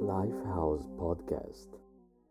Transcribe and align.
Lifehouse 0.00 0.88
Podcast. 0.96 1.68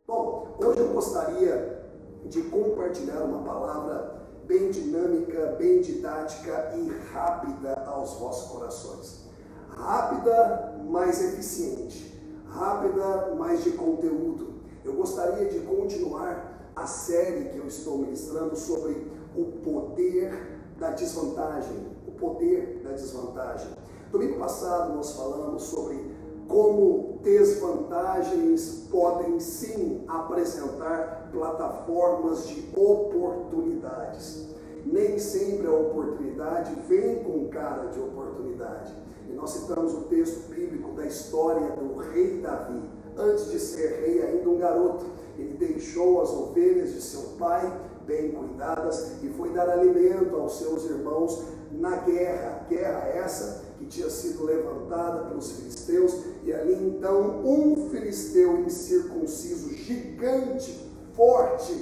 Bom, 0.07 0.57
hoje 0.57 0.79
eu 0.79 0.87
gostaria 0.91 1.85
de 2.25 2.41
compartilhar 2.43 3.21
uma 3.25 3.43
palavra 3.43 4.27
bem 4.47 4.71
dinâmica, 4.71 5.55
bem 5.59 5.81
didática 5.81 6.73
e 6.75 6.89
rápida 7.13 7.83
aos 7.85 8.15
vossos 8.15 8.51
corações. 8.51 9.29
Rápida, 9.69 10.81
mas 10.89 11.23
eficiente. 11.23 12.19
Rápida, 12.47 13.35
mas 13.37 13.63
de 13.63 13.73
conteúdo. 13.73 14.61
Eu 14.83 14.93
gostaria 14.93 15.47
de 15.47 15.59
continuar 15.59 16.71
a 16.75 16.87
série 16.87 17.49
que 17.49 17.57
eu 17.59 17.67
estou 17.67 17.99
ministrando 17.99 18.55
sobre 18.55 19.14
o 19.37 19.45
poder 19.63 20.59
da 20.77 20.91
desvantagem. 20.91 21.77
O 22.07 22.11
poder 22.11 22.81
da 22.83 22.91
desvantagem. 22.91 23.69
Domingo 24.11 24.39
passado 24.39 24.93
nós 24.93 25.11
falamos 25.15 25.63
sobre 25.63 26.15
como 26.47 27.19
desvantagens 27.23 28.87
podem 28.91 29.39
sim 29.39 30.03
apresentar 30.07 31.29
plataformas 31.31 32.47
de 32.47 32.69
oportunidades. 32.75 34.47
Nem 34.85 35.17
sempre 35.17 35.65
a 35.67 35.71
oportunidade 35.71 36.75
vem 36.87 37.23
com 37.23 37.47
cara 37.49 37.87
de 37.87 37.99
oportunidade. 37.99 38.93
E 39.27 39.33
nós 39.33 39.49
citamos 39.49 39.93
o 39.95 40.01
texto 40.01 40.47
bíblico 40.49 40.91
da 40.91 41.07
história 41.07 41.71
do 41.71 41.95
rei 41.95 42.39
Davi. 42.39 42.81
Antes 43.17 43.49
de 43.49 43.59
ser 43.59 44.01
rei, 44.01 44.21
ainda 44.21 44.47
um 44.47 44.57
garoto, 44.57 45.05
ele 45.37 45.57
deixou 45.57 46.21
as 46.21 46.29
ovelhas 46.29 46.93
de 46.93 47.01
seu 47.01 47.21
pai 47.39 47.65
bem 48.05 48.31
cuidadas 48.31 49.23
e 49.23 49.29
foi 49.29 49.49
dar 49.49 49.69
alimento 49.69 50.35
aos 50.35 50.57
seus 50.57 50.85
irmãos 50.85 51.43
na 51.71 51.97
guerra. 51.97 52.65
Guerra 52.69 53.07
essa 53.09 53.63
que 53.77 53.85
tinha 53.85 54.09
sido 54.09 54.45
levantada 54.45 55.27
pelos 55.27 55.51
filisteus, 55.51 56.15
e 56.43 56.53
ali 56.53 56.73
então 56.73 57.41
um 57.45 57.89
filisteu 57.89 58.59
incircunciso, 58.59 59.73
gigante, 59.73 60.89
forte, 61.13 61.73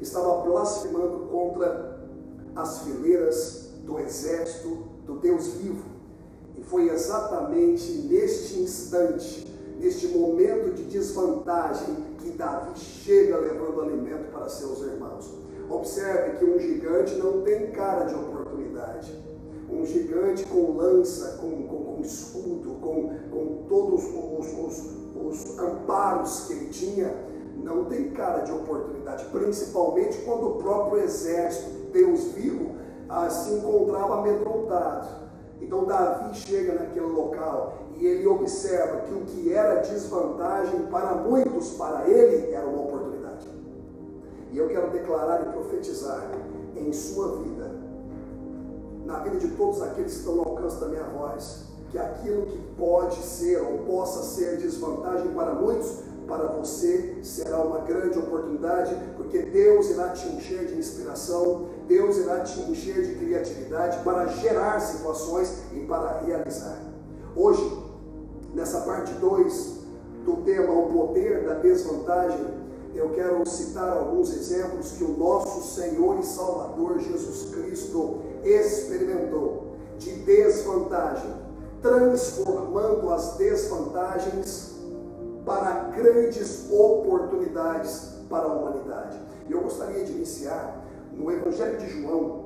estava 0.00 0.42
blasfemando 0.42 1.26
contra 1.30 2.00
as 2.56 2.80
fileiras 2.80 3.70
do 3.84 3.98
exército 3.98 4.88
do 5.04 5.18
Deus 5.18 5.48
vivo. 5.54 5.84
E 6.56 6.62
foi 6.62 6.88
exatamente 6.88 7.92
neste 8.08 8.60
instante, 8.60 9.46
neste 9.78 10.08
momento 10.08 10.72
de 10.72 10.84
desvantagem, 10.84 12.14
que 12.18 12.30
Davi 12.30 12.78
chega 12.78 13.36
levando 13.36 13.82
alimento 13.82 14.32
para 14.32 14.48
seus 14.48 14.80
irmãos. 14.80 15.30
Observe 15.70 16.38
que 16.38 16.44
um 16.44 16.58
gigante 16.58 17.14
não 17.14 17.42
tem 17.42 17.70
cara 17.70 18.04
de 18.04 18.14
oportunidade 18.14 19.24
um 19.74 19.84
gigante 19.84 20.44
com 20.44 20.76
lança, 20.76 21.38
com, 21.38 21.66
com, 21.66 21.84
com 21.84 22.00
escudo, 22.00 22.76
com, 22.80 23.10
com 23.30 23.64
todos 23.68 24.04
os, 24.04 24.46
os, 24.58 24.90
os 25.16 25.58
amparos 25.58 26.46
que 26.46 26.52
ele 26.52 26.68
tinha, 26.68 27.14
não 27.56 27.86
tem 27.86 28.10
cara 28.10 28.40
de 28.40 28.52
oportunidade, 28.52 29.24
principalmente 29.26 30.18
quando 30.18 30.48
o 30.48 30.54
próprio 30.56 31.02
exército, 31.02 31.90
Deus 31.92 32.24
vivo, 32.32 32.76
ah, 33.08 33.28
se 33.30 33.54
encontrava 33.54 34.20
amedrontado. 34.20 35.24
Então 35.60 35.84
Davi 35.84 36.34
chega 36.34 36.74
naquele 36.74 37.06
local 37.06 37.78
e 37.96 38.06
ele 38.06 38.26
observa 38.26 39.02
que 39.02 39.14
o 39.14 39.20
que 39.20 39.52
era 39.52 39.80
desvantagem 39.80 40.86
para 40.90 41.14
muitos, 41.14 41.70
para 41.70 42.08
ele 42.08 42.52
era 42.52 42.66
uma 42.66 42.82
oportunidade. 42.82 43.13
E 44.54 44.58
eu 44.58 44.68
quero 44.68 44.88
declarar 44.90 45.42
e 45.42 45.52
profetizar 45.52 46.30
em 46.76 46.92
sua 46.92 47.38
vida 47.38 47.72
na 49.04 49.18
vida 49.18 49.36
de 49.36 49.48
todos 49.48 49.82
aqueles 49.82 50.12
que 50.12 50.18
estão 50.20 50.36
no 50.36 50.42
alcance 50.42 50.80
da 50.80 50.86
minha 50.86 51.02
voz, 51.02 51.64
que 51.90 51.98
aquilo 51.98 52.46
que 52.46 52.58
pode 52.78 53.16
ser 53.16 53.60
ou 53.60 53.78
possa 53.78 54.22
ser 54.22 54.56
desvantagem 54.56 55.28
para 55.34 55.54
muitos, 55.54 55.98
para 56.28 56.46
você 56.46 57.18
será 57.22 57.62
uma 57.62 57.80
grande 57.80 58.16
oportunidade, 58.16 58.96
porque 59.16 59.40
Deus 59.40 59.90
irá 59.90 60.10
te 60.10 60.26
encher 60.28 60.66
de 60.66 60.78
inspiração, 60.78 61.66
Deus 61.88 62.16
irá 62.16 62.40
te 62.40 62.60
encher 62.60 63.04
de 63.04 63.16
criatividade 63.16 64.02
para 64.04 64.26
gerar 64.28 64.80
situações 64.80 65.64
e 65.74 65.80
para 65.80 66.20
realizar. 66.20 66.78
Hoje, 67.36 67.76
nessa 68.54 68.82
parte 68.82 69.12
2 69.14 69.80
do 70.24 70.36
tema 70.44 70.72
O 70.72 70.92
Poder 70.92 71.44
da 71.44 71.54
Desvantagem, 71.54 72.63
eu 72.94 73.10
quero 73.10 73.44
citar 73.48 73.96
alguns 73.96 74.32
exemplos 74.32 74.92
que 74.92 75.04
o 75.04 75.16
nosso 75.16 75.74
Senhor 75.74 76.18
e 76.20 76.22
Salvador 76.22 77.00
Jesus 77.00 77.52
Cristo 77.54 78.20
experimentou 78.44 79.74
de 79.98 80.12
desvantagem, 80.20 81.34
transformando 81.82 83.10
as 83.10 83.36
desvantagens 83.36 84.74
para 85.44 85.90
grandes 85.90 86.70
oportunidades 86.70 88.14
para 88.30 88.46
a 88.46 88.52
humanidade. 88.52 89.18
Eu 89.50 89.60
gostaria 89.60 90.04
de 90.04 90.12
iniciar 90.12 90.84
no 91.12 91.30
Evangelho 91.30 91.78
de 91.78 91.88
João, 91.88 92.44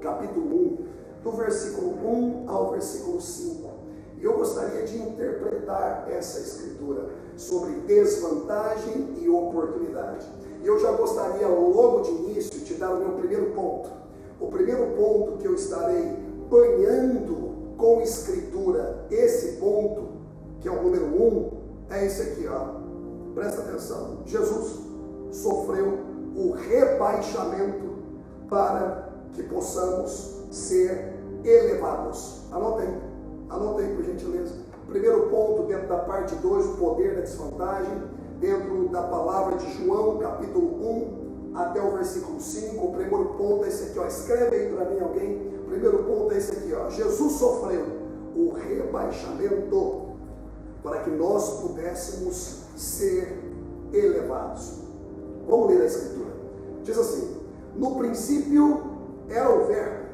capítulo 0.00 0.46
1, 0.46 0.78
do 1.22 1.32
versículo 1.32 1.90
1 1.90 2.50
ao 2.50 2.70
versículo 2.72 3.20
5. 3.20 3.70
E 4.18 4.24
eu 4.24 4.34
gostaria 4.34 4.84
de 4.84 4.98
interpretar 4.98 6.06
essa 6.10 6.40
escritura 6.40 7.08
sobre 7.40 7.72
desvantagem 7.86 9.14
e 9.18 9.28
oportunidade. 9.28 10.26
E 10.62 10.66
eu 10.66 10.78
já 10.78 10.92
gostaria, 10.92 11.48
logo 11.48 12.02
de 12.02 12.10
início, 12.10 12.60
de 12.60 12.74
dar 12.74 12.92
o 12.92 12.98
meu 12.98 13.12
primeiro 13.12 13.46
ponto. 13.52 13.88
O 14.38 14.48
primeiro 14.48 14.94
ponto 14.94 15.38
que 15.38 15.48
eu 15.48 15.54
estarei 15.54 16.16
banhando 16.50 17.74
com 17.78 18.02
escritura, 18.02 19.06
esse 19.10 19.52
ponto, 19.52 20.08
que 20.60 20.68
é 20.68 20.70
o 20.70 20.82
número 20.82 21.06
um, 21.06 21.50
é 21.88 22.04
esse 22.04 22.22
aqui, 22.22 22.46
ó. 22.46 22.80
Presta 23.34 23.62
atenção. 23.62 24.18
Jesus 24.26 24.78
sofreu 25.32 25.98
o 26.36 26.52
rebaixamento 26.52 27.90
para 28.50 29.08
que 29.32 29.42
possamos 29.44 30.42
ser 30.50 31.14
elevados. 31.42 32.42
Anota 32.52 32.82
aí. 32.82 33.00
Anota 33.48 33.80
aí, 33.80 33.94
por 33.94 34.04
gentileza. 34.04 34.69
Primeiro 34.90 35.28
ponto, 35.28 35.62
dentro 35.68 35.86
da 35.86 35.98
parte 35.98 36.34
2, 36.34 36.66
o 36.66 36.76
poder 36.76 37.14
da 37.14 37.20
desvantagem, 37.20 38.02
dentro 38.40 38.88
da 38.88 39.02
palavra 39.04 39.56
de 39.56 39.70
João, 39.78 40.18
capítulo 40.18 40.66
1, 41.52 41.54
até 41.54 41.80
o 41.80 41.92
versículo 41.92 42.40
5. 42.40 42.84
O 42.84 42.92
primeiro 42.92 43.26
ponto 43.36 43.64
é 43.64 43.68
esse 43.68 43.84
aqui, 43.84 43.98
ó. 44.00 44.06
Escreve 44.06 44.56
aí 44.56 44.74
para 44.74 44.86
mim 44.86 44.98
alguém. 44.98 45.54
O 45.62 45.68
primeiro 45.68 45.98
ponto 46.02 46.34
é 46.34 46.38
esse 46.38 46.50
aqui, 46.50 46.74
ó. 46.74 46.90
Jesus 46.90 47.34
sofreu 47.34 47.86
o 48.34 48.50
rebaixamento 48.52 50.08
para 50.82 51.04
que 51.04 51.10
nós 51.10 51.60
pudéssemos 51.60 52.64
ser 52.76 53.38
elevados. 53.92 54.80
Vamos 55.48 55.68
ler 55.68 55.82
a 55.82 55.86
escritura. 55.86 56.30
Diz 56.82 56.98
assim: 56.98 57.36
No 57.76 57.94
princípio 57.94 58.82
era 59.28 59.50
o 59.50 59.66
verbo. 59.66 60.06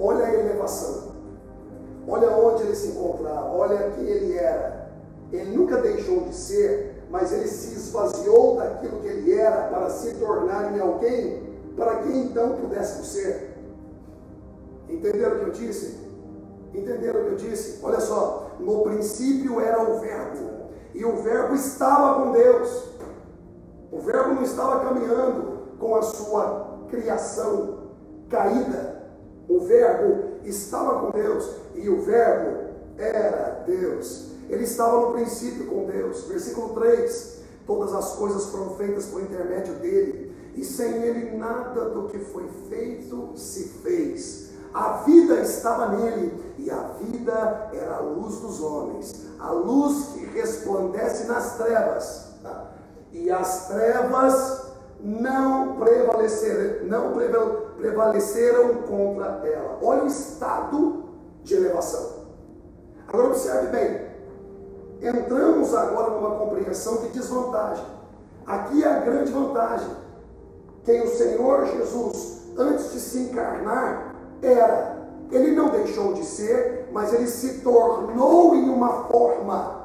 Olha 0.00 0.24
a 0.24 0.34
elevação. 0.34 1.11
Olha 2.06 2.30
onde 2.30 2.64
ele 2.64 2.74
se 2.74 2.88
encontrava, 2.88 3.52
olha 3.52 3.90
quem 3.90 4.04
ele 4.04 4.36
era. 4.36 4.90
Ele 5.32 5.56
nunca 5.56 5.78
deixou 5.78 6.22
de 6.22 6.34
ser, 6.34 7.04
mas 7.10 7.32
ele 7.32 7.48
se 7.48 7.74
esvaziou 7.74 8.56
daquilo 8.56 9.00
que 9.00 9.08
ele 9.08 9.38
era 9.38 9.68
para 9.68 9.88
se 9.90 10.14
tornar 10.14 10.76
em 10.76 10.80
alguém 10.80 11.52
para 11.76 11.96
que 11.96 12.16
então 12.16 12.56
pudéssemos 12.56 13.08
ser. 13.08 13.56
Entenderam 14.88 15.36
o 15.36 15.38
que 15.40 15.44
eu 15.46 15.52
disse? 15.52 15.98
Entenderam 16.74 17.20
o 17.20 17.24
que 17.24 17.30
eu 17.30 17.36
disse? 17.36 17.80
Olha 17.82 18.00
só, 18.00 18.50
no 18.58 18.82
princípio 18.82 19.60
era 19.60 19.82
o 19.82 19.98
Verbo, 20.00 20.70
e 20.94 21.04
o 21.04 21.16
Verbo 21.16 21.54
estava 21.54 22.22
com 22.22 22.32
Deus. 22.32 22.92
O 23.90 23.98
Verbo 24.00 24.34
não 24.34 24.42
estava 24.42 24.80
caminhando 24.80 25.76
com 25.78 25.94
a 25.94 26.02
sua 26.02 26.78
criação 26.88 27.90
caída. 28.28 29.02
O 29.48 29.60
Verbo 29.60 30.21
estava 30.44 31.00
com 31.00 31.10
Deus 31.10 31.48
e 31.74 31.88
o 31.88 32.02
Verbo 32.02 32.72
era 32.98 33.64
Deus. 33.66 34.32
Ele 34.48 34.64
estava 34.64 35.00
no 35.00 35.12
princípio 35.12 35.66
com 35.66 35.86
Deus. 35.86 36.24
Versículo 36.24 36.74
3: 36.74 37.38
Todas 37.66 37.94
as 37.94 38.14
coisas 38.14 38.46
foram 38.46 38.76
feitas 38.76 39.06
por 39.06 39.22
intermédio 39.22 39.74
dele, 39.74 40.34
e 40.54 40.64
sem 40.64 41.02
ele 41.02 41.36
nada 41.36 41.88
do 41.90 42.08
que 42.08 42.18
foi 42.18 42.48
feito 42.68 43.32
se 43.36 43.68
fez. 43.82 44.50
A 44.74 45.02
vida 45.04 45.40
estava 45.40 45.88
nele, 45.96 46.32
e 46.58 46.70
a 46.70 46.94
vida 47.00 47.70
era 47.72 47.96
a 47.96 48.00
luz 48.00 48.36
dos 48.40 48.60
homens, 48.60 49.14
a 49.38 49.50
luz 49.50 50.08
que 50.14 50.24
resplandece 50.26 51.26
nas 51.26 51.56
trevas. 51.56 52.32
E 53.12 53.30
as 53.30 53.68
trevas 53.68 54.62
não 54.98 55.76
prevaleceram, 55.76 56.86
não 56.86 57.12
prevaleceram 57.12 57.61
contra 58.88 59.46
ela. 59.46 59.78
Olha 59.82 60.04
o 60.04 60.06
estado 60.06 61.04
de 61.42 61.54
elevação. 61.54 62.22
Agora 63.08 63.28
observe 63.28 63.68
bem. 63.68 64.12
Entramos 65.02 65.74
agora 65.74 66.10
numa 66.10 66.36
compreensão 66.36 66.98
de 66.98 67.08
desvantagem. 67.08 67.84
Aqui 68.46 68.84
é 68.84 68.88
a 68.88 69.00
grande 69.00 69.32
vantagem. 69.32 69.90
Quem 70.84 71.02
o 71.02 71.08
Senhor 71.08 71.66
Jesus 71.66 72.42
antes 72.56 72.92
de 72.92 73.00
se 73.00 73.18
encarnar, 73.18 74.14
era. 74.40 74.92
Ele 75.30 75.52
não 75.52 75.70
deixou 75.70 76.12
de 76.12 76.24
ser, 76.24 76.90
mas 76.92 77.12
ele 77.12 77.26
se 77.26 77.60
tornou 77.60 78.54
em 78.54 78.68
uma 78.68 79.04
forma 79.04 79.82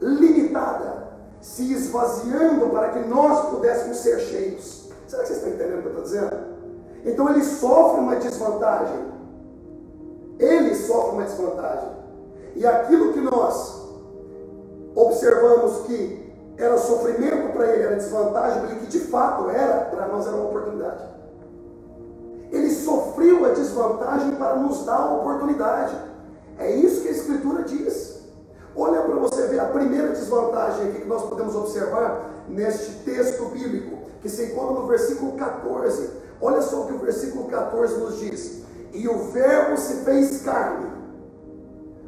limitada, 0.00 1.08
se 1.40 1.72
esvaziando 1.72 2.70
para 2.70 2.90
que 2.90 3.00
nós 3.08 3.50
pudéssemos 3.50 3.96
ser 3.98 4.20
cheios. 4.20 4.79
Será 5.10 5.24
que 5.24 5.28
vocês 5.28 5.38
estão 5.38 5.54
entendendo 5.54 5.78
o 5.78 5.82
que 5.82 5.88
eu 5.88 5.90
estou 5.90 6.04
dizendo? 6.04 6.36
Então 7.04 7.28
ele 7.30 7.42
sofre 7.42 8.00
uma 8.00 8.14
desvantagem. 8.14 9.06
Ele 10.38 10.74
sofre 10.76 11.10
uma 11.16 11.24
desvantagem. 11.24 11.88
E 12.54 12.64
aquilo 12.64 13.12
que 13.12 13.20
nós 13.20 13.88
observamos 14.94 15.80
que 15.86 16.32
era 16.56 16.78
sofrimento 16.78 17.52
para 17.52 17.66
ele, 17.66 17.82
era 17.82 17.96
desvantagem, 17.96 18.60
porque 18.60 18.76
que 18.76 18.86
de 18.86 19.00
fato 19.00 19.50
era, 19.50 19.86
para 19.86 20.06
nós 20.06 20.28
era 20.28 20.36
uma 20.36 20.48
oportunidade. 20.48 21.02
Ele 22.52 22.70
sofreu 22.70 23.44
a 23.46 23.48
desvantagem 23.48 24.36
para 24.36 24.54
nos 24.56 24.84
dar 24.84 24.96
a 24.96 25.14
oportunidade. 25.16 25.96
É 26.56 26.70
isso 26.70 27.02
que 27.02 27.08
a 27.08 27.12
Escritura 27.12 27.64
diz. 27.64 28.20
Olha 28.76 29.02
para 29.02 29.16
você 29.16 29.48
ver 29.48 29.58
a 29.58 29.64
primeira 29.64 30.10
desvantagem 30.10 30.90
aqui 30.90 31.00
que 31.00 31.08
nós 31.08 31.22
podemos 31.22 31.56
observar 31.56 32.30
neste 32.48 32.92
texto 33.04 33.46
bíblico, 33.46 34.09
que 34.20 34.28
se 34.28 34.46
encontra 34.46 34.80
no 34.80 34.86
versículo 34.86 35.32
14. 35.32 36.10
Olha 36.40 36.62
só 36.62 36.82
o 36.82 36.86
que 36.86 36.94
o 36.94 36.98
versículo 36.98 37.48
14 37.48 37.98
nos 37.98 38.18
diz: 38.18 38.62
E 38.92 39.08
o 39.08 39.18
Verbo 39.30 39.76
se 39.76 40.04
fez 40.04 40.42
carne. 40.42 41.00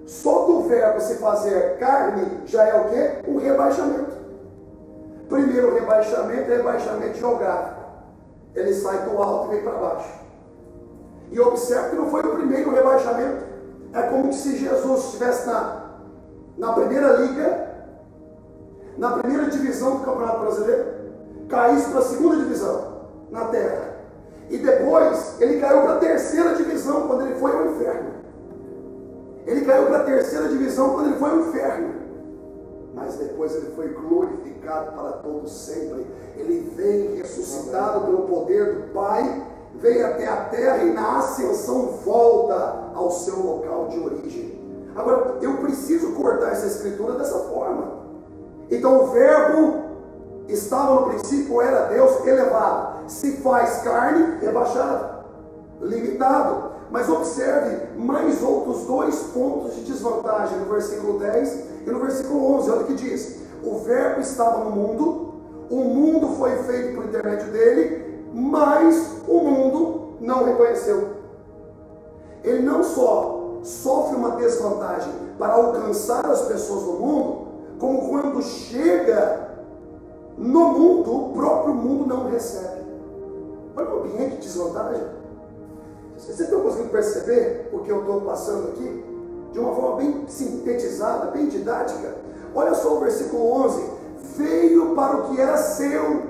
Só 0.07 0.47
do 0.47 0.63
verbo 0.63 1.01
se 1.01 1.15
fazer 1.15 1.79
carne 1.79 2.43
já 2.45 2.65
é 2.65 2.75
o 2.75 2.85
que? 2.91 3.31
Um 3.31 3.39
rebaixamento. 3.39 4.13
Primeiro 5.29 5.75
rebaixamento 5.75 6.51
é 6.51 6.57
rebaixamento 6.57 7.19
geográfico. 7.19 7.81
Ele 8.55 8.75
sai 8.75 9.09
do 9.09 9.23
alto 9.23 9.49
e 9.49 9.57
vem 9.57 9.65
para 9.65 9.79
baixo. 9.79 10.21
E 11.31 11.41
observe 11.41 11.91
que 11.91 11.97
não 11.97 12.11
foi 12.11 12.21
o 12.21 12.37
primeiro 12.37 12.75
rebaixamento. 12.75 13.45
É 13.95 14.03
como 14.03 14.33
se 14.33 14.59
Jesus 14.59 15.05
estivesse 15.05 15.47
na, 15.47 15.93
na 16.59 16.73
primeira 16.73 17.15
liga, 17.15 17.71
na 18.99 19.13
primeira 19.13 19.47
divisão 19.47 19.97
do 19.97 20.05
Campeonato 20.05 20.41
Brasileiro, 20.41 20.92
caísse 21.53 21.91
para 21.91 22.01
a 22.01 22.05
segunda 22.05 22.37
divisão 22.37 22.93
na 23.31 23.45
terra. 23.45 23.93
E 24.49 24.57
depois 24.57 25.37
ele 25.39 25.61
caiu 25.61 25.83
para 25.83 25.95
a 25.97 25.99
terceira 25.99 26.55
divisão 26.55 27.07
quando 27.07 27.27
ele 27.27 27.35
foi 27.35 27.53
ao 27.53 27.67
inferno. 27.67 28.11
Ele 29.47 29.61
caiu 29.67 29.87
para 29.87 29.99
a 29.99 30.05
terceira 30.05 30.49
divisão 30.49 30.95
quando 30.95 31.09
ele 31.09 31.19
foi 31.19 31.31
ao 31.31 31.41
inferno. 31.41 31.95
Mas 32.95 33.17
depois 33.17 33.55
ele 33.55 33.73
foi 33.77 33.89
glorificado 33.89 34.93
para 34.93 35.13
todo 35.19 35.47
sempre. 35.47 36.07
Ele 36.37 36.73
vem 36.75 37.17
ressuscitado 37.17 38.07
pelo 38.07 38.23
poder 38.27 38.75
do 38.75 38.93
Pai, 38.95 39.47
veio 39.75 40.07
até 40.07 40.29
a 40.29 40.45
terra 40.45 40.85
e 40.85 40.93
na 40.93 41.19
ascensão 41.19 41.99
volta 42.05 42.91
ao 42.95 43.11
seu 43.11 43.39
local 43.39 43.89
de 43.89 44.01
origem. 44.01 44.59
Agora, 44.95 45.37
eu 45.41 45.59
preciso 45.59 46.13
cortar 46.13 46.53
essa 46.53 46.67
escritura 46.67 47.15
dessa 47.15 47.39
forma. 47.41 48.03
Então 48.71 49.05
o 49.05 49.07
verbo 49.09 49.82
estava 50.53 50.95
no 50.95 51.07
princípio, 51.09 51.61
era 51.61 51.87
Deus 51.87 52.27
elevado. 52.27 53.09
Se 53.09 53.37
faz 53.39 53.83
carne, 53.83 54.39
rebaixado, 54.41 55.25
limitado. 55.81 56.73
Mas 56.91 57.09
observe 57.09 57.99
mais 57.99 58.43
outros 58.43 58.85
dois 58.85 59.17
pontos 59.33 59.75
de 59.77 59.85
desvantagem 59.85 60.59
no 60.59 60.67
versículo 60.67 61.19
10 61.19 61.65
e 61.87 61.91
no 61.91 62.01
versículo 62.01 62.55
11. 62.59 62.71
Olha 62.71 62.81
o 62.83 62.85
que 62.85 62.95
diz: 62.95 63.37
O 63.65 63.79
Verbo 63.79 64.21
estava 64.21 64.65
no 64.65 64.71
mundo, 64.71 65.35
o 65.71 65.77
mundo 65.77 66.37
foi 66.37 66.51
feito 66.65 66.95
por 66.95 67.07
intermédio 67.07 67.51
dele, 67.51 68.27
mas 68.35 69.11
o 69.27 69.41
mundo 69.41 70.17
não 70.21 70.45
reconheceu. 70.45 71.23
Ele 72.45 72.63
não 72.63 72.83
só 72.83 73.59
sofre 73.63 74.17
uma 74.17 74.33
desvantagem 74.33 75.13
para 75.39 75.55
alcançar 75.55 76.27
as 76.27 76.43
pessoas 76.43 76.83
no 76.83 76.93
mundo, 76.95 77.47
como 77.79 78.09
quando 78.09 78.43
chega 78.43 79.52
no 80.37 80.73
mundo, 80.73 81.15
o 81.15 81.33
próprio 81.33 81.75
mundo 81.75 82.07
não 82.07 82.31
recebe. 82.31 82.83
Olha 83.77 83.91
o 83.91 84.01
ambiente 84.01 84.37
de 84.37 84.43
desvantagem. 84.43 85.03
Vocês 86.17 86.39
estão 86.41 86.61
conseguindo 86.61 86.91
perceber 86.91 87.71
o 87.73 87.81
que 87.81 87.91
eu 87.91 88.01
estou 88.01 88.21
passando 88.21 88.69
aqui? 88.69 89.05
De 89.53 89.59
uma 89.59 89.75
forma 89.75 89.97
bem 89.97 90.25
sintetizada, 90.29 91.31
bem 91.31 91.49
didática. 91.49 92.15
Olha 92.55 92.75
só 92.75 92.97
o 92.97 93.01
versículo 93.01 93.53
11: 93.65 93.83
Veio 94.37 94.95
para 94.95 95.17
o 95.17 95.31
que 95.31 95.41
era 95.41 95.57
seu. 95.57 96.23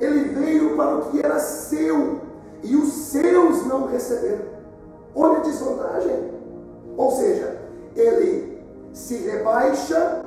Ele 0.00 0.24
veio 0.34 0.76
para 0.76 0.96
o 0.96 1.10
que 1.10 1.20
era 1.20 1.38
seu. 1.38 2.20
E 2.62 2.76
os 2.76 2.92
seus 2.92 3.66
não 3.66 3.86
receberam. 3.86 4.44
Olha 5.14 5.38
a 5.38 5.42
desvantagem. 5.42 6.32
Ou 6.96 7.10
seja, 7.10 7.60
ele 7.96 8.62
se 8.92 9.16
rebaixa 9.16 10.21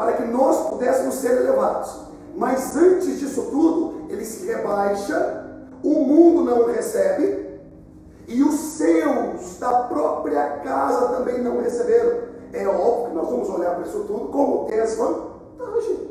para 0.00 0.14
que 0.14 0.22
nós 0.22 0.70
pudéssemos 0.70 1.16
ser 1.16 1.42
elevados. 1.42 1.94
Mas 2.34 2.74
antes 2.74 3.20
disso 3.20 3.48
tudo, 3.50 4.06
ele 4.08 4.24
se 4.24 4.46
rebaixa, 4.46 5.44
o 5.84 5.90
mundo 5.90 6.42
não 6.42 6.72
recebe, 6.72 7.60
e 8.26 8.42
os 8.42 8.54
seus 8.54 9.58
da 9.58 9.82
própria 9.82 10.60
casa 10.60 11.08
também 11.08 11.42
não 11.42 11.60
receberam. 11.60 12.30
É 12.50 12.66
óbvio 12.66 13.08
que 13.08 13.14
nós 13.14 13.28
vamos 13.28 13.50
olhar 13.50 13.74
para 13.74 13.86
isso 13.86 14.04
tudo 14.04 14.28
como 14.28 14.64
desvantagem. 14.68 16.08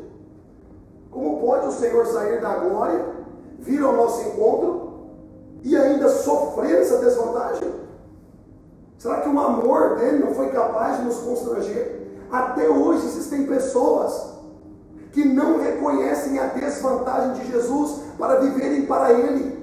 Como 1.10 1.40
pode 1.40 1.66
o 1.66 1.72
Senhor 1.72 2.06
sair 2.06 2.40
da 2.40 2.58
glória, 2.60 3.04
vir 3.58 3.82
ao 3.82 3.94
nosso 3.94 4.20
encontro 4.28 5.00
e 5.64 5.76
ainda 5.76 6.08
sofrer 6.10 6.82
essa 6.82 6.98
desvantagem? 6.98 7.74
Será 8.98 9.20
que 9.22 9.28
o 9.28 9.40
amor 9.40 9.96
dele 9.96 10.24
não 10.24 10.32
foi 10.32 10.50
capaz 10.50 10.98
de 10.98 11.06
nos 11.06 11.16
constranger? 11.16 11.99
Até 12.30 12.68
hoje 12.68 13.06
existem 13.06 13.46
pessoas 13.46 14.30
que 15.12 15.24
não 15.24 15.60
reconhecem 15.60 16.38
a 16.38 16.46
desvantagem 16.46 17.32
de 17.34 17.50
Jesus 17.50 18.02
para 18.16 18.40
viverem 18.40 18.86
para 18.86 19.12
Ele. 19.12 19.58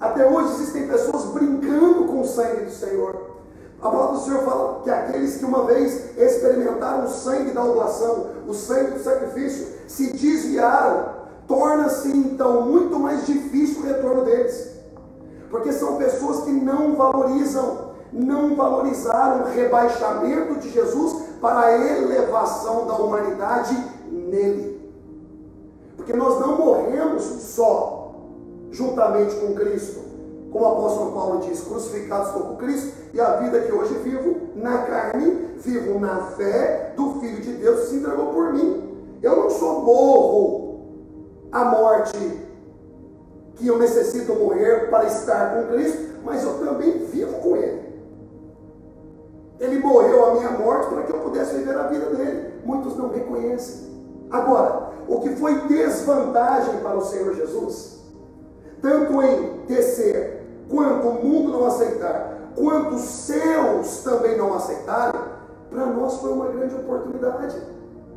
Até 0.00 0.28
hoje 0.28 0.52
existem 0.54 0.86
pessoas 0.86 1.24
brincando 1.26 2.04
com 2.04 2.20
o 2.20 2.24
sangue 2.24 2.64
do 2.64 2.70
Senhor. 2.70 3.32
A 3.80 3.90
palavra 3.90 4.16
do 4.16 4.22
Senhor 4.22 4.42
fala 4.44 4.80
que 4.84 4.90
aqueles 4.90 5.38
que 5.38 5.44
uma 5.44 5.64
vez 5.64 6.16
experimentaram 6.16 7.04
o 7.04 7.08
sangue 7.08 7.50
da 7.50 7.64
oblação, 7.64 8.26
o 8.46 8.54
sangue 8.54 8.92
do 8.92 9.02
sacrifício, 9.02 9.66
se 9.88 10.12
desviaram, 10.12 11.06
torna-se 11.48 12.08
então 12.16 12.62
muito 12.62 12.96
mais 13.00 13.26
difícil 13.26 13.82
o 13.82 13.86
retorno 13.86 14.24
deles. 14.24 14.70
Porque 15.50 15.72
são 15.72 15.96
pessoas 15.96 16.44
que 16.44 16.52
não 16.52 16.94
valorizam, 16.94 17.90
não 18.12 18.54
valorizaram 18.54 19.42
o 19.42 19.48
rebaixamento 19.48 20.60
de 20.60 20.70
Jesus 20.70 21.21
para 21.42 21.58
a 21.58 21.72
elevação 21.76 22.86
da 22.86 22.94
humanidade 22.94 23.76
nele. 24.08 24.80
Porque 25.96 26.12
nós 26.12 26.38
não 26.38 26.56
morremos 26.56 27.24
só 27.24 28.14
juntamente 28.70 29.34
com 29.34 29.52
Cristo, 29.54 30.00
como 30.52 30.64
o 30.64 30.68
apóstolo 30.68 31.12
Paulo 31.12 31.40
diz, 31.40 31.60
crucificados 31.62 32.30
com 32.30 32.56
Cristo, 32.56 32.92
e 33.12 33.20
a 33.20 33.36
vida 33.36 33.60
que 33.60 33.72
hoje 33.72 33.92
vivo 33.94 34.36
na 34.54 34.78
carne, 34.78 35.56
vivo 35.58 35.98
na 35.98 36.26
fé 36.36 36.94
do 36.96 37.20
Filho 37.20 37.42
de 37.42 37.54
Deus 37.54 37.80
que 37.80 37.86
se 37.86 37.96
entregou 37.96 38.26
por 38.26 38.52
mim. 38.52 39.18
Eu 39.20 39.36
não 39.36 39.50
só 39.50 39.80
morro 39.80 40.80
a 41.50 41.64
morte 41.64 42.40
que 43.56 43.66
eu 43.66 43.78
necessito 43.78 44.32
morrer 44.34 44.88
para 44.90 45.06
estar 45.06 45.54
com 45.54 45.72
Cristo, 45.72 46.20
mas 46.24 46.42
eu 46.44 46.54
minha 50.34 50.50
morte 50.50 50.88
para 50.88 51.02
que 51.02 51.12
eu 51.12 51.20
pudesse 51.20 51.56
viver 51.56 51.76
a 51.76 51.86
vida 51.88 52.06
dele. 52.06 52.54
Muitos 52.64 52.96
não 52.96 53.08
reconhecem. 53.08 53.92
Agora, 54.30 54.90
o 55.08 55.20
que 55.20 55.30
foi 55.36 55.54
desvantagem 55.68 56.80
para 56.80 56.96
o 56.96 57.04
Senhor 57.04 57.34
Jesus, 57.34 58.00
tanto 58.80 59.22
em 59.22 59.66
descer, 59.66 60.46
quanto 60.68 61.06
o 61.08 61.24
mundo 61.24 61.52
não 61.52 61.66
aceitar, 61.66 62.52
quanto 62.56 62.94
os 62.94 63.02
seus 63.02 63.98
também 63.98 64.36
não 64.38 64.54
aceitarem, 64.54 65.20
para 65.70 65.86
nós 65.86 66.16
foi 66.18 66.32
uma 66.32 66.48
grande 66.48 66.74
oportunidade. 66.74 67.56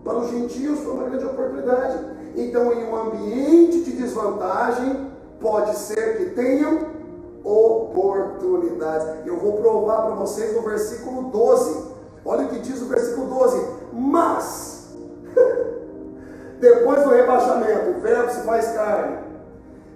Para 0.03 0.17
os 0.19 0.29
gentios 0.29 0.79
foi 0.79 0.93
uma 0.93 1.09
grande 1.09 1.25
oportunidade. 1.25 1.97
Então, 2.35 2.71
em 2.71 2.85
um 2.85 2.95
ambiente 2.95 3.81
de 3.83 3.93
desvantagem, 3.93 5.09
pode 5.39 5.75
ser 5.77 6.17
que 6.17 6.25
tenham 6.31 6.95
oportunidades. 7.43 9.07
Eu 9.25 9.37
vou 9.37 9.53
provar 9.53 10.03
para 10.03 10.15
vocês 10.15 10.55
no 10.55 10.61
versículo 10.61 11.29
12. 11.29 11.94
Olha 12.25 12.45
o 12.45 12.49
que 12.49 12.59
diz 12.59 12.81
o 12.81 12.87
versículo 12.87 13.27
12. 13.27 13.65
Mas, 13.93 14.87
depois 16.59 17.03
do 17.03 17.09
rebaixamento, 17.09 17.91
o 17.91 18.01
verbo 18.01 18.31
se 18.31 18.41
faz 18.41 18.71
carne. 18.71 19.17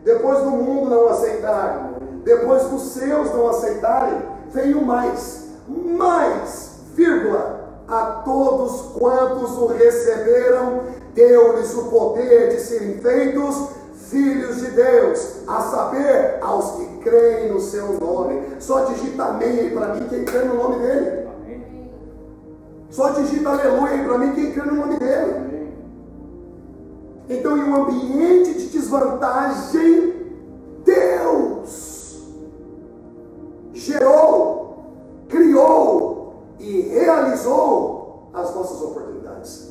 Depois 0.04 0.40
do 0.44 0.52
mundo 0.52 0.90
não 0.90 1.10
aceitar, 1.10 1.94
depois 2.24 2.64
dos 2.66 2.84
seus 2.94 3.34
não 3.34 3.50
aceitarem, 3.50 4.22
veio 4.52 4.82
mais, 4.86 5.48
mais, 5.68 6.80
vírgula, 6.94 7.60
a 7.88 8.22
todos 8.24 8.94
quantos 8.98 9.58
o 9.58 9.68
receberam, 9.68 10.84
deu-lhes 11.14 11.74
o 11.74 11.86
poder 11.86 12.50
de 12.50 12.62
serem 12.62 13.00
feitos 13.00 13.70
filhos 14.10 14.58
de 14.58 14.72
Deus, 14.72 15.48
a 15.48 15.62
saber, 15.62 16.38
aos 16.42 16.72
que 16.72 16.86
creem 17.04 17.52
no 17.52 17.60
seu 17.60 17.94
nome. 17.94 18.42
Só 18.60 18.86
digita 18.86 19.24
amém 19.24 19.72
para 19.72 19.96
mim 19.96 20.08
quem 20.08 20.24
crê 20.24 20.40
no 20.40 20.56
nome 20.56 20.80
dele. 20.80 21.28
Só 22.90 23.10
digita 23.10 23.50
aleluia 23.50 24.04
para 24.04 24.18
mim 24.18 24.34
quem 24.34 24.52
crê 24.52 24.64
no 24.64 24.76
nome 24.76 24.98
dele. 24.98 25.74
Então, 27.30 27.58
em 27.58 27.64
um 27.64 27.84
ambiente 27.84 28.54
de 28.56 28.70
desvantagem, 28.70 30.34
Deus 30.84 32.24
gerou, 33.72 34.86
criou 35.28 36.44
e 36.60 36.82
realizou 36.82 38.30
as 38.34 38.54
nossas 38.56 38.82
oportunidades. 38.82 39.70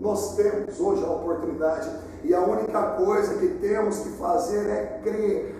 Nós 0.00 0.34
temos 0.36 0.80
hoje 0.80 1.04
a 1.04 1.10
oportunidade 1.10 1.90
e 2.24 2.34
a 2.34 2.40
única 2.40 2.82
coisa 2.92 3.34
que 3.34 3.48
temos 3.60 3.98
que 3.98 4.10
fazer 4.10 4.68
é 4.70 5.00
crer. 5.02 5.54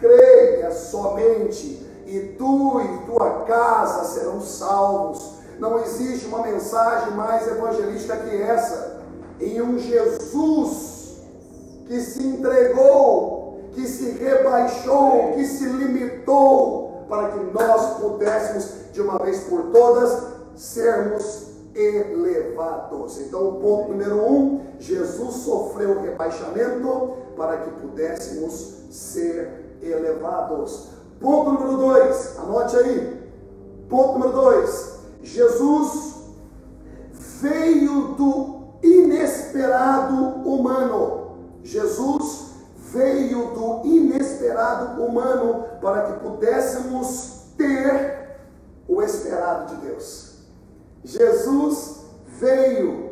Creia 0.00 0.70
somente 0.70 1.86
e 2.06 2.34
tu 2.38 2.80
e 2.80 3.06
tua 3.06 3.42
casa 3.44 4.04
serão 4.04 4.40
salvos. 4.40 5.37
Não 5.58 5.80
existe 5.80 6.26
uma 6.26 6.42
mensagem 6.42 7.14
mais 7.14 7.46
evangelística 7.46 8.16
que 8.16 8.42
essa. 8.42 8.98
Em 9.40 9.60
um 9.60 9.78
Jesus 9.78 11.18
que 11.86 12.00
se 12.00 12.24
entregou, 12.24 13.60
que 13.72 13.86
se 13.86 14.10
rebaixou, 14.10 15.32
que 15.34 15.44
se 15.44 15.64
limitou, 15.64 17.06
para 17.08 17.30
que 17.30 17.38
nós 17.52 17.98
pudéssemos, 17.98 18.92
de 18.92 19.00
uma 19.00 19.18
vez 19.18 19.40
por 19.44 19.70
todas, 19.72 20.22
sermos 20.54 21.48
elevados. 21.74 23.18
Então, 23.20 23.48
o 23.48 23.52
ponto 23.60 23.92
número 23.92 24.16
um: 24.16 24.60
Jesus 24.78 25.34
sofreu 25.36 26.02
rebaixamento 26.02 27.16
para 27.36 27.58
que 27.58 27.70
pudéssemos 27.80 28.74
ser 28.90 29.78
elevados. 29.82 30.88
Ponto 31.20 31.52
número 31.52 31.76
dois, 31.76 32.38
anote 32.38 32.76
aí. 32.76 33.30
Ponto 33.88 34.18
número 34.18 34.32
dois: 34.32 34.97
Jesus 35.28 36.14
veio 37.40 38.14
do 38.14 38.78
inesperado 38.82 40.14
humano. 40.48 41.36
Jesus 41.62 42.52
veio 42.92 43.48
do 43.48 43.86
inesperado 43.86 45.02
humano 45.02 45.64
para 45.82 46.02
que 46.02 46.20
pudéssemos 46.20 47.42
ter 47.58 48.38
o 48.88 49.02
esperado 49.02 49.74
de 49.74 49.86
Deus. 49.86 50.38
Jesus 51.04 51.98
veio 52.40 53.10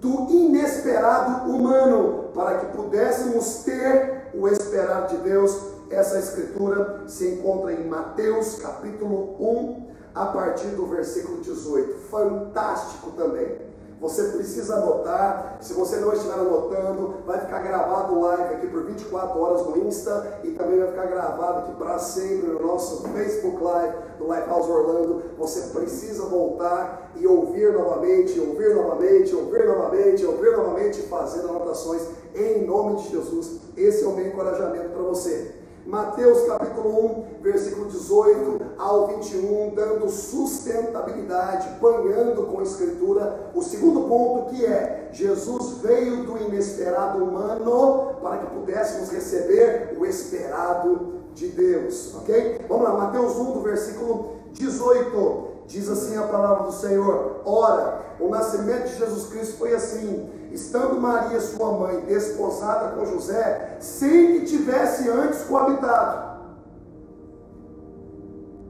do 0.00 0.26
inesperado 0.30 1.50
humano 1.50 2.30
para 2.34 2.58
que 2.58 2.76
pudéssemos 2.76 3.62
ter 3.64 4.30
o 4.32 4.48
esperado 4.48 5.16
de 5.16 5.22
Deus. 5.22 5.60
Essa 5.90 6.18
escritura 6.18 7.02
se 7.06 7.28
encontra 7.34 7.72
em 7.72 7.86
Mateus 7.86 8.58
capítulo 8.60 9.36
1, 9.38 9.88
a 10.18 10.26
partir 10.26 10.68
do 10.68 10.86
versículo 10.86 11.40
18. 11.40 11.94
Fantástico 12.10 13.12
também. 13.12 13.68
Você 14.00 14.24
precisa 14.24 14.76
anotar. 14.76 15.58
Se 15.60 15.72
você 15.72 15.96
não 15.96 16.12
estiver 16.12 16.34
anotando, 16.34 17.14
vai 17.26 17.40
ficar 17.40 17.58
gravado 17.60 18.14
o 18.14 18.20
live 18.20 18.54
aqui 18.54 18.66
por 18.68 18.84
24 18.84 19.40
horas 19.40 19.66
no 19.66 19.78
Insta 19.78 20.40
e 20.44 20.52
também 20.52 20.78
vai 20.78 20.88
ficar 20.88 21.06
gravado 21.06 21.58
aqui 21.60 21.74
para 21.74 21.98
sempre 21.98 22.48
no 22.48 22.64
nosso 22.64 23.02
Facebook 23.08 23.62
Live 23.62 23.96
do 24.18 24.24
Lifehouse 24.24 24.70
Orlando. 24.70 25.22
Você 25.36 25.72
precisa 25.76 26.26
voltar 26.26 27.12
e 27.16 27.26
ouvir 27.26 27.72
novamente, 27.72 28.38
ouvir 28.38 28.74
novamente, 28.74 29.34
ouvir 29.34 29.66
novamente, 29.66 30.24
ouvir 30.24 30.56
novamente, 30.56 31.02
fazendo 31.02 31.48
anotações 31.48 32.02
em 32.34 32.64
nome 32.64 33.02
de 33.02 33.08
Jesus. 33.10 33.60
Esse 33.76 34.04
é 34.04 34.06
o 34.06 34.12
meu 34.12 34.28
encorajamento 34.28 34.90
para 34.90 35.02
você. 35.02 35.57
Mateus 35.88 36.42
capítulo 36.42 37.24
1, 37.38 37.40
versículo 37.40 37.86
18 37.86 38.60
ao 38.76 39.06
21, 39.06 39.74
dando 39.74 40.10
sustentabilidade, 40.10 41.80
banhando 41.80 42.42
com 42.42 42.60
a 42.60 42.62
escritura. 42.62 43.50
O 43.54 43.62
segundo 43.62 44.02
ponto 44.02 44.50
que 44.50 44.66
é, 44.66 45.08
Jesus 45.12 45.78
veio 45.78 46.24
do 46.24 46.36
inesperado 46.36 47.24
humano 47.24 48.16
para 48.20 48.36
que 48.36 48.54
pudéssemos 48.54 49.08
receber 49.08 49.96
o 49.98 50.04
esperado 50.04 51.22
de 51.32 51.48
Deus, 51.48 52.14
ok? 52.16 52.66
Vamos 52.68 52.84
lá, 52.84 52.92
Mateus 52.92 53.36
1, 53.36 53.52
do 53.52 53.60
versículo 53.62 54.32
18, 54.52 55.57
diz 55.68 55.88
assim 55.88 56.16
a 56.16 56.22
palavra 56.22 56.64
do 56.64 56.72
Senhor, 56.72 57.42
ora, 57.44 58.00
o 58.18 58.28
nascimento 58.28 58.88
de 58.88 58.96
Jesus 58.96 59.26
Cristo 59.26 59.58
foi 59.58 59.74
assim, 59.74 60.28
estando 60.50 60.98
Maria, 60.98 61.38
sua 61.40 61.72
mãe, 61.72 62.00
desposada 62.00 62.96
com 62.96 63.04
José, 63.04 63.76
sem 63.78 64.40
que 64.40 64.46
tivesse 64.46 65.08
antes 65.08 65.42
coabitado. 65.42 66.38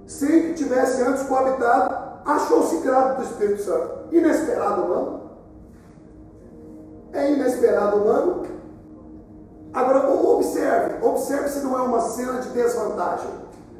Sem 0.07 0.43
que 0.43 0.55
tivesse 0.55 1.00
antes 1.02 1.23
coabitado, 1.23 2.21
achou-se 2.25 2.78
grávida 2.78 3.14
do 3.14 3.23
Espírito 3.23 3.62
Santo. 3.62 3.90
Inesperado 4.11 4.83
humano. 4.83 5.21
É 7.12 7.33
inesperado 7.33 7.99
humano. 7.99 8.43
Agora, 9.73 10.11
observe, 10.11 11.07
observe 11.07 11.49
se 11.49 11.61
não 11.61 11.78
é 11.78 11.83
uma 11.83 12.00
cena 12.00 12.40
de 12.40 12.49
desvantagem. 12.49 13.31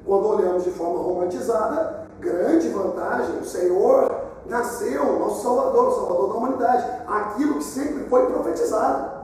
Quando 0.05 0.29
olhamos 0.29 0.65
de 0.65 0.71
forma 0.71 1.01
romantizada, 1.01 2.08
grande 2.21 2.69
vantagem, 2.69 3.39
o 3.39 3.45
Senhor 3.45 4.29
nasceu, 4.47 5.19
nosso 5.19 5.43
Salvador, 5.43 5.89
o 5.89 5.95
Salvador 5.95 6.29
da 6.29 6.35
humanidade, 6.35 6.85
aquilo 7.07 7.55
que 7.55 7.65
sempre 7.65 8.05
foi 8.05 8.27
profetizado. 8.27 9.19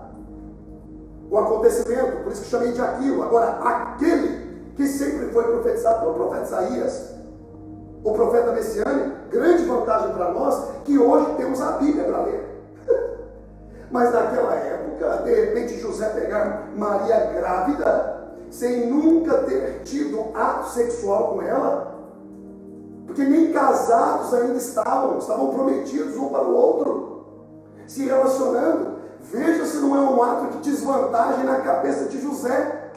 O 1.31 1.39
acontecimento, 1.39 2.23
por 2.23 2.33
isso 2.33 2.43
que 2.43 2.51
chamei 2.51 2.73
de 2.73 2.81
aquilo. 2.81 3.23
Agora, 3.23 3.59
aquele 3.63 4.73
que 4.77 4.87
sempre 4.87 5.31
foi 5.31 5.45
profetizado 5.45 6.01
pelo 6.01 6.15
profeta 6.15 6.45
Isaías, 6.45 7.15
o 8.05 8.13
profeta 8.13 8.53
messiânico, 8.53 9.17
grande 9.31 9.65
vantagem 9.65 10.13
para 10.13 10.31
nós 10.31 10.69
que 10.85 10.99
hoje 10.99 11.35
temos 11.37 11.61
a 11.61 11.73
Bíblia 11.73 12.05
para 12.05 12.23
ler. 12.23 12.45
Mas 13.91 14.13
naquela 14.13 14.55
época, 14.55 15.23
de 15.25 15.35
repente, 15.35 15.81
José 15.81 16.11
pegar 16.11 16.69
Maria 16.77 17.33
grávida, 17.33 18.15
sem 18.51 18.87
nunca 18.87 19.39
ter 19.39 19.81
tido 19.85 20.27
ato 20.35 20.69
sexual 20.69 21.33
com 21.33 21.43
ela, 21.43 21.94
porque 23.15 23.31
nem 23.31 23.53
casados 23.53 24.35
ainda 24.35 24.57
estavam, 24.57 25.19
estavam 25.19 25.55
prometidos 25.55 26.17
um 26.17 26.31
para 26.31 26.43
o 26.43 26.53
outro, 26.53 27.27
se 27.87 28.05
relacionando. 28.05 28.95
Veja 29.21 29.65
se 29.65 29.77
não 29.77 29.95
é 29.95 30.01
um 30.01 30.21
ato 30.21 30.57
de 30.57 30.71
desvantagem 30.71 31.45
na 31.45 31.61
cabeça 31.61 32.07
de 32.07 32.21
José. 32.21 32.91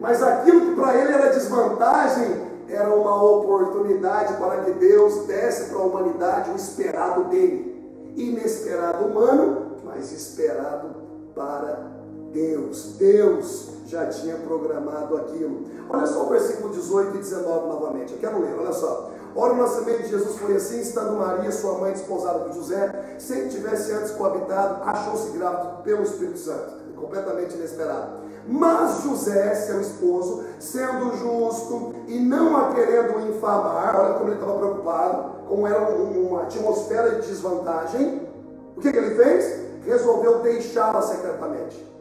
Mas 0.00 0.20
aquilo 0.20 0.62
que 0.62 0.74
para 0.74 0.96
ele 0.96 1.12
era 1.12 1.30
desvantagem, 1.30 2.50
era 2.68 2.92
uma 2.92 3.22
oportunidade 3.22 4.34
para 4.34 4.62
que 4.62 4.72
Deus 4.72 5.24
desse 5.26 5.70
para 5.70 5.78
a 5.78 5.84
humanidade 5.84 6.50
o 6.50 6.56
esperado 6.56 7.24
dele. 7.24 8.12
Inesperado 8.16 9.04
humano, 9.04 9.76
mas 9.84 10.10
esperado 10.10 10.96
para 11.32 11.91
Deus. 12.32 12.94
Deus 12.98 13.68
já 13.86 14.06
tinha 14.06 14.36
programado 14.36 15.16
aquilo. 15.16 15.66
Olha 15.88 16.06
só 16.06 16.24
o 16.24 16.28
versículo 16.30 16.72
18 16.72 17.16
e 17.16 17.18
19 17.18 17.68
novamente. 17.68 18.12
Eu 18.14 18.18
quero 18.18 18.40
ler, 18.40 18.58
olha 18.58 18.72
só. 18.72 19.10
Ora, 19.34 19.54
o 19.54 19.56
nascimento 19.56 20.02
de 20.02 20.08
Jesus 20.08 20.36
foi 20.36 20.56
assim, 20.56 20.80
estando 20.80 21.12
Maria, 21.12 21.50
sua 21.50 21.78
mãe, 21.78 21.92
desposada 21.92 22.40
com 22.40 22.52
José, 22.52 23.16
sem 23.18 23.44
que 23.44 23.56
tivesse 23.56 23.90
antes 23.92 24.10
coabitado, 24.12 24.82
achou-se 24.84 25.30
grávida 25.30 25.80
pelo 25.82 26.02
Espírito 26.02 26.38
Santo. 26.38 26.82
Completamente 26.96 27.54
inesperado. 27.54 28.22
Mas 28.46 29.02
José, 29.02 29.54
seu 29.54 29.80
esposo, 29.80 30.44
sendo 30.58 31.16
justo 31.16 31.94
e 32.08 32.18
não 32.18 32.56
a 32.56 32.74
querendo 32.74 33.20
infamar, 33.28 33.96
olha 33.98 34.14
como 34.14 34.28
ele 34.28 34.34
estava 34.34 34.58
preocupado, 34.58 35.46
como 35.48 35.66
era 35.66 35.80
uma 35.90 36.42
atmosfera 36.42 37.20
de 37.20 37.28
desvantagem, 37.28 38.28
o 38.76 38.80
que, 38.80 38.90
que 38.90 38.98
ele 38.98 39.14
fez? 39.14 39.60
Resolveu 39.84 40.40
deixá-la 40.40 41.02
secretamente. 41.02 41.91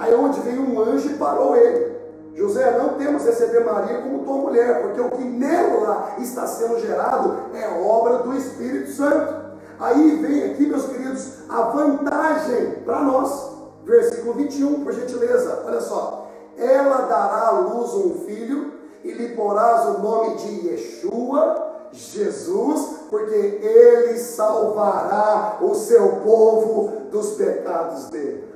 Aí 0.00 0.14
onde 0.14 0.40
veio 0.40 0.62
um 0.62 0.80
anjo 0.80 1.10
e 1.10 1.14
parou 1.18 1.54
ele. 1.54 1.94
José, 2.34 2.78
não 2.78 2.94
temos 2.94 3.22
receber 3.22 3.62
Maria 3.66 4.00
como 4.00 4.24
tua 4.24 4.36
mulher, 4.36 4.80
porque 4.80 4.98
o 4.98 5.10
que 5.10 5.22
nela 5.22 6.14
está 6.18 6.46
sendo 6.46 6.80
gerado 6.80 7.36
é 7.52 7.68
obra 7.86 8.20
do 8.20 8.34
Espírito 8.34 8.90
Santo. 8.92 9.58
Aí 9.78 10.16
vem 10.16 10.50
aqui, 10.50 10.64
meus 10.64 10.86
queridos, 10.86 11.40
a 11.50 11.60
vantagem 11.64 12.76
para 12.82 13.00
nós. 13.00 13.50
Versículo 13.84 14.32
21, 14.34 14.84
por 14.84 14.92
gentileza, 14.94 15.64
olha 15.66 15.82
só. 15.82 16.30
Ela 16.56 17.02
dará 17.02 17.48
à 17.48 17.50
luz 17.50 17.92
um 17.92 18.24
filho 18.24 18.72
e 19.04 19.12
lhe 19.12 19.34
porás 19.34 19.84
o 19.84 19.98
nome 19.98 20.36
de 20.36 20.68
Yeshua, 20.68 21.88
Jesus, 21.92 23.00
porque 23.10 23.34
ele 23.34 24.18
salvará 24.18 25.58
o 25.60 25.74
seu 25.74 26.20
povo 26.24 27.10
dos 27.10 27.32
pecados 27.32 28.08
dele. 28.08 28.49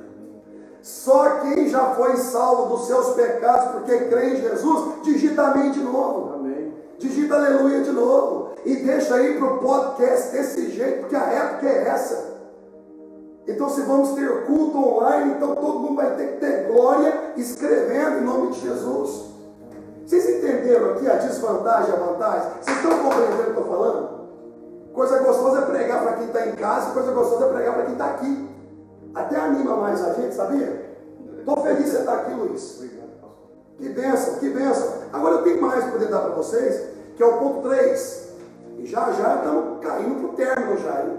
Só 0.85 1.39
quem 1.39 1.67
já 1.67 1.95
foi 1.95 2.15
salvo 2.17 2.75
dos 2.75 2.85
seus 2.85 3.15
pecados 3.15 3.71
porque 3.71 4.05
crê 4.05 4.35
em 4.35 4.41
Jesus, 4.41 5.01
digita 5.01 5.41
amém 5.41 5.71
de 5.71 5.79
novo. 5.79 6.35
Amém. 6.35 6.75
Digita 6.99 7.33
aleluia 7.33 7.81
de 7.81 7.91
novo. 7.91 8.51
E 8.63 8.75
deixa 8.75 9.15
aí 9.15 9.35
para 9.35 9.47
o 9.47 9.57
podcast 9.57 10.31
desse 10.31 10.69
jeito, 10.69 10.99
porque 10.99 11.15
a 11.15 11.23
época 11.23 11.65
é 11.67 11.87
essa. 11.87 12.35
Então, 13.47 13.67
se 13.67 13.81
vamos 13.81 14.11
ter 14.11 14.45
culto 14.45 14.77
online, 14.77 15.33
então 15.33 15.55
todo 15.55 15.79
mundo 15.79 15.95
vai 15.95 16.15
ter 16.15 16.33
que 16.33 16.37
ter 16.37 16.67
glória 16.67 17.31
escrevendo 17.35 18.19
em 18.19 18.23
nome 18.23 18.51
de 18.51 18.59
Jesus. 18.59 19.25
Vocês 20.05 20.29
entenderam 20.29 20.91
aqui 20.91 21.09
a 21.09 21.15
desvantagem 21.15 21.89
e 21.89 21.93
a 21.93 21.99
vantagem? 21.99 22.51
Vocês 22.61 22.77
estão 22.77 22.99
compreendendo 22.99 23.33
o 23.33 23.43
que 23.43 23.49
eu 23.49 23.49
estou 23.49 23.65
falando? 23.65 24.09
Coisa 24.93 25.17
gostosa 25.17 25.61
é 25.61 25.65
pregar 25.65 26.03
para 26.03 26.13
quem 26.13 26.27
está 26.27 26.45
em 26.45 26.51
casa, 26.51 26.91
coisa 26.91 27.11
gostosa 27.11 27.45
é 27.45 27.53
pregar 27.53 27.73
para 27.73 27.85
quem 27.85 27.93
está 27.93 28.05
aqui. 28.05 28.54
Até 29.15 29.37
anima 29.37 29.77
mais 29.77 30.03
a 30.03 30.13
gente, 30.13 30.35
sabia? 30.35 30.97
Estou 31.39 31.63
feliz 31.63 31.85
de 31.85 31.91
você 31.91 31.99
estar 31.99 32.13
aqui, 32.15 32.33
Luiz. 32.33 32.83
Que 33.77 33.89
benção, 33.89 34.35
que 34.35 34.49
benção. 34.49 34.89
Agora 35.13 35.35
eu 35.35 35.43
tenho 35.43 35.61
mais 35.61 35.83
para 35.83 35.93
poder 35.93 36.09
dar 36.09 36.19
para 36.19 36.35
vocês, 36.35 36.89
que 37.15 37.23
é 37.23 37.25
o 37.25 37.37
ponto 37.37 37.67
3. 37.69 38.25
E 38.79 38.85
já 38.85 39.11
já 39.13 39.37
estamos 39.37 39.79
caindo 39.81 40.19
para 40.19 40.27
o 40.27 40.33
término 40.33 40.77
já, 40.77 41.01
hein? 41.03 41.17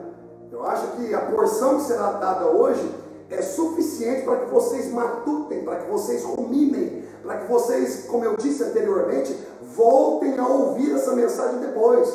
Eu 0.52 0.64
acho 0.66 0.88
que 0.92 1.14
a 1.14 1.20
porção 1.20 1.76
que 1.76 1.84
será 1.84 2.12
dada 2.12 2.46
hoje 2.46 2.94
é 3.30 3.42
suficiente 3.42 4.24
para 4.24 4.36
que 4.36 4.50
vocês 4.50 4.92
matutem, 4.92 5.64
para 5.64 5.76
que 5.76 5.90
vocês 5.90 6.22
ruminem, 6.22 7.02
para 7.22 7.38
que 7.38 7.50
vocês, 7.50 8.06
como 8.06 8.24
eu 8.24 8.36
disse 8.36 8.62
anteriormente, 8.62 9.36
voltem 9.74 10.38
a 10.38 10.46
ouvir 10.46 10.94
essa 10.94 11.12
mensagem 11.12 11.60
depois. 11.60 12.12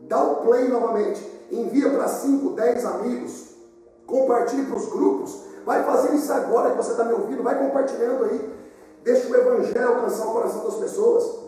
Dá 0.00 0.22
o 0.22 0.36
play 0.36 0.68
novamente, 0.68 1.20
envia 1.50 1.90
para 1.90 2.08
5, 2.08 2.50
10 2.50 2.84
amigos, 2.84 3.43
compartilhe 4.14 4.66
para 4.66 4.78
os 4.78 4.88
grupos. 4.88 5.40
Vai 5.66 5.82
fazer 5.82 6.14
isso 6.14 6.32
agora 6.32 6.70
que 6.70 6.76
você 6.76 6.92
está 6.92 7.04
me 7.04 7.14
ouvindo, 7.14 7.42
vai 7.42 7.58
compartilhando 7.58 8.24
aí. 8.24 8.54
Deixa 9.02 9.28
o 9.28 9.34
evangelho 9.34 9.88
alcançar 9.88 10.26
o 10.26 10.32
coração 10.32 10.64
das 10.64 10.76
pessoas. 10.76 11.38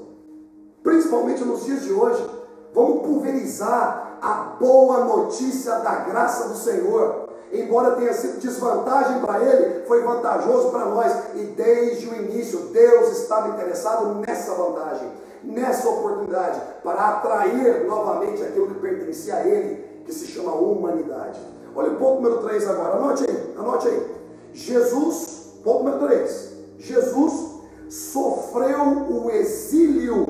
Principalmente 0.82 1.44
nos 1.44 1.64
dias 1.64 1.82
de 1.82 1.92
hoje. 1.92 2.28
Vamos 2.74 3.02
pulverizar 3.02 4.18
a 4.20 4.56
boa 4.58 5.04
notícia 5.04 5.76
da 5.76 5.96
graça 6.00 6.48
do 6.48 6.56
Senhor. 6.56 7.28
Embora 7.52 7.94
tenha 7.94 8.12
sido 8.12 8.40
desvantagem 8.40 9.20
para 9.20 9.40
ele, 9.42 9.86
foi 9.86 10.02
vantajoso 10.02 10.70
para 10.70 10.86
nós. 10.86 11.12
E 11.34 11.44
desde 11.44 12.08
o 12.08 12.14
início, 12.14 12.58
Deus 12.72 13.18
estava 13.18 13.48
interessado 13.48 14.16
nessa 14.16 14.52
vantagem, 14.54 15.10
nessa 15.42 15.88
oportunidade, 15.88 16.60
para 16.82 17.08
atrair 17.08 17.86
novamente 17.86 18.42
aquilo 18.42 18.66
que 18.68 18.80
pertencia 18.80 19.36
a 19.36 19.46
ele, 19.46 19.95
que 20.06 20.14
se 20.14 20.28
chama 20.28 20.54
humanidade. 20.54 21.38
Olha 21.74 21.90
o 21.90 21.96
ponto 21.96 22.22
número 22.22 22.38
3 22.42 22.68
agora, 22.68 22.96
anote 22.96 23.24
aí, 23.28 23.54
anote 23.58 23.88
aí. 23.88 24.06
Jesus, 24.54 25.58
ponto 25.62 25.84
número 25.84 26.06
3. 26.06 26.52
Jesus 26.78 27.56
sofreu 27.90 29.06
o 29.10 29.30
exílio 29.30 30.24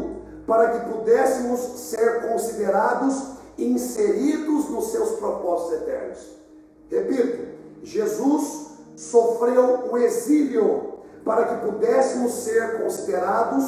para 0.46 0.70
que 0.70 0.92
pudéssemos 0.92 1.60
ser 1.60 2.28
considerados 2.28 3.36
inseridos 3.58 4.68
nos 4.70 4.90
seus 4.90 5.10
propósitos 5.18 5.82
eternos. 5.82 6.18
Repito, 6.90 7.46
Jesus 7.82 8.66
sofreu 8.96 9.88
o 9.90 9.98
exílio 9.98 10.94
para 11.24 11.44
que 11.44 11.66
pudéssemos 11.66 12.32
ser 12.32 12.82
considerados 12.82 13.64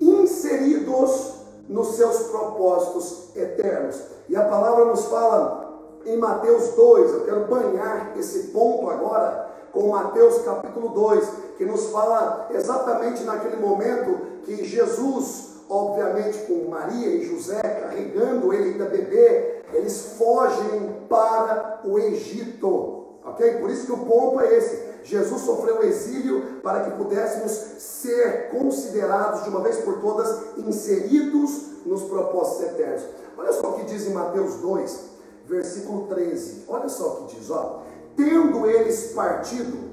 inseridos 0.00 1.41
nos 1.68 1.96
seus 1.96 2.24
propósitos 2.24 3.36
eternos. 3.36 4.00
E 4.28 4.36
a 4.36 4.44
palavra 4.44 4.84
nos 4.86 5.04
fala 5.06 5.72
em 6.04 6.16
Mateus 6.16 6.70
2, 6.70 7.12
eu 7.12 7.24
quero 7.24 7.44
banhar 7.46 8.12
esse 8.18 8.48
ponto 8.48 8.90
agora 8.90 9.50
com 9.72 9.88
Mateus 9.88 10.42
capítulo 10.42 10.88
2, 10.90 11.28
que 11.56 11.64
nos 11.64 11.86
fala 11.86 12.48
exatamente 12.50 13.22
naquele 13.24 13.56
momento 13.56 14.42
que 14.44 14.64
Jesus 14.64 15.52
obviamente 15.72 16.38
com 16.46 16.68
Maria 16.68 17.08
e 17.08 17.24
José 17.24 17.60
carregando 17.62 18.52
ele 18.52 18.72
ainda 18.72 18.84
bebê, 18.84 19.62
eles 19.72 20.14
fogem 20.18 20.94
para 21.08 21.80
o 21.84 21.98
Egito. 21.98 23.06
Ok? 23.24 23.54
Por 23.54 23.70
isso 23.70 23.86
que 23.86 23.92
o 23.92 24.04
ponto 24.04 24.40
é 24.40 24.54
esse. 24.54 24.91
Jesus 25.04 25.42
sofreu 25.42 25.78
o 25.78 25.82
exílio 25.82 26.60
para 26.62 26.84
que 26.84 26.96
pudéssemos 26.96 27.50
ser 27.78 28.50
considerados 28.50 29.44
de 29.44 29.50
uma 29.50 29.60
vez 29.60 29.76
por 29.78 30.00
todas 30.00 30.56
inseridos 30.56 31.50
nos 31.84 32.02
propósitos 32.02 32.72
eternos. 32.72 33.02
Olha 33.36 33.52
só 33.52 33.70
o 33.70 33.72
que 33.74 33.84
diz 33.84 34.06
em 34.06 34.12
Mateus 34.12 34.56
2, 34.56 35.00
versículo 35.46 36.06
13. 36.06 36.64
Olha 36.68 36.88
só 36.88 37.08
o 37.08 37.26
que 37.26 37.36
diz, 37.36 37.50
ó. 37.50 37.82
Tendo 38.16 38.66
eles 38.66 39.12
partido, 39.12 39.90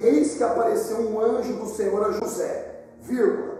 eis 0.00 0.34
que 0.34 0.42
apareceu 0.42 0.98
um 0.98 1.20
anjo 1.20 1.54
do 1.54 1.66
Senhor 1.66 2.04
a 2.04 2.12
José, 2.12 2.84
vírgula 3.00 3.50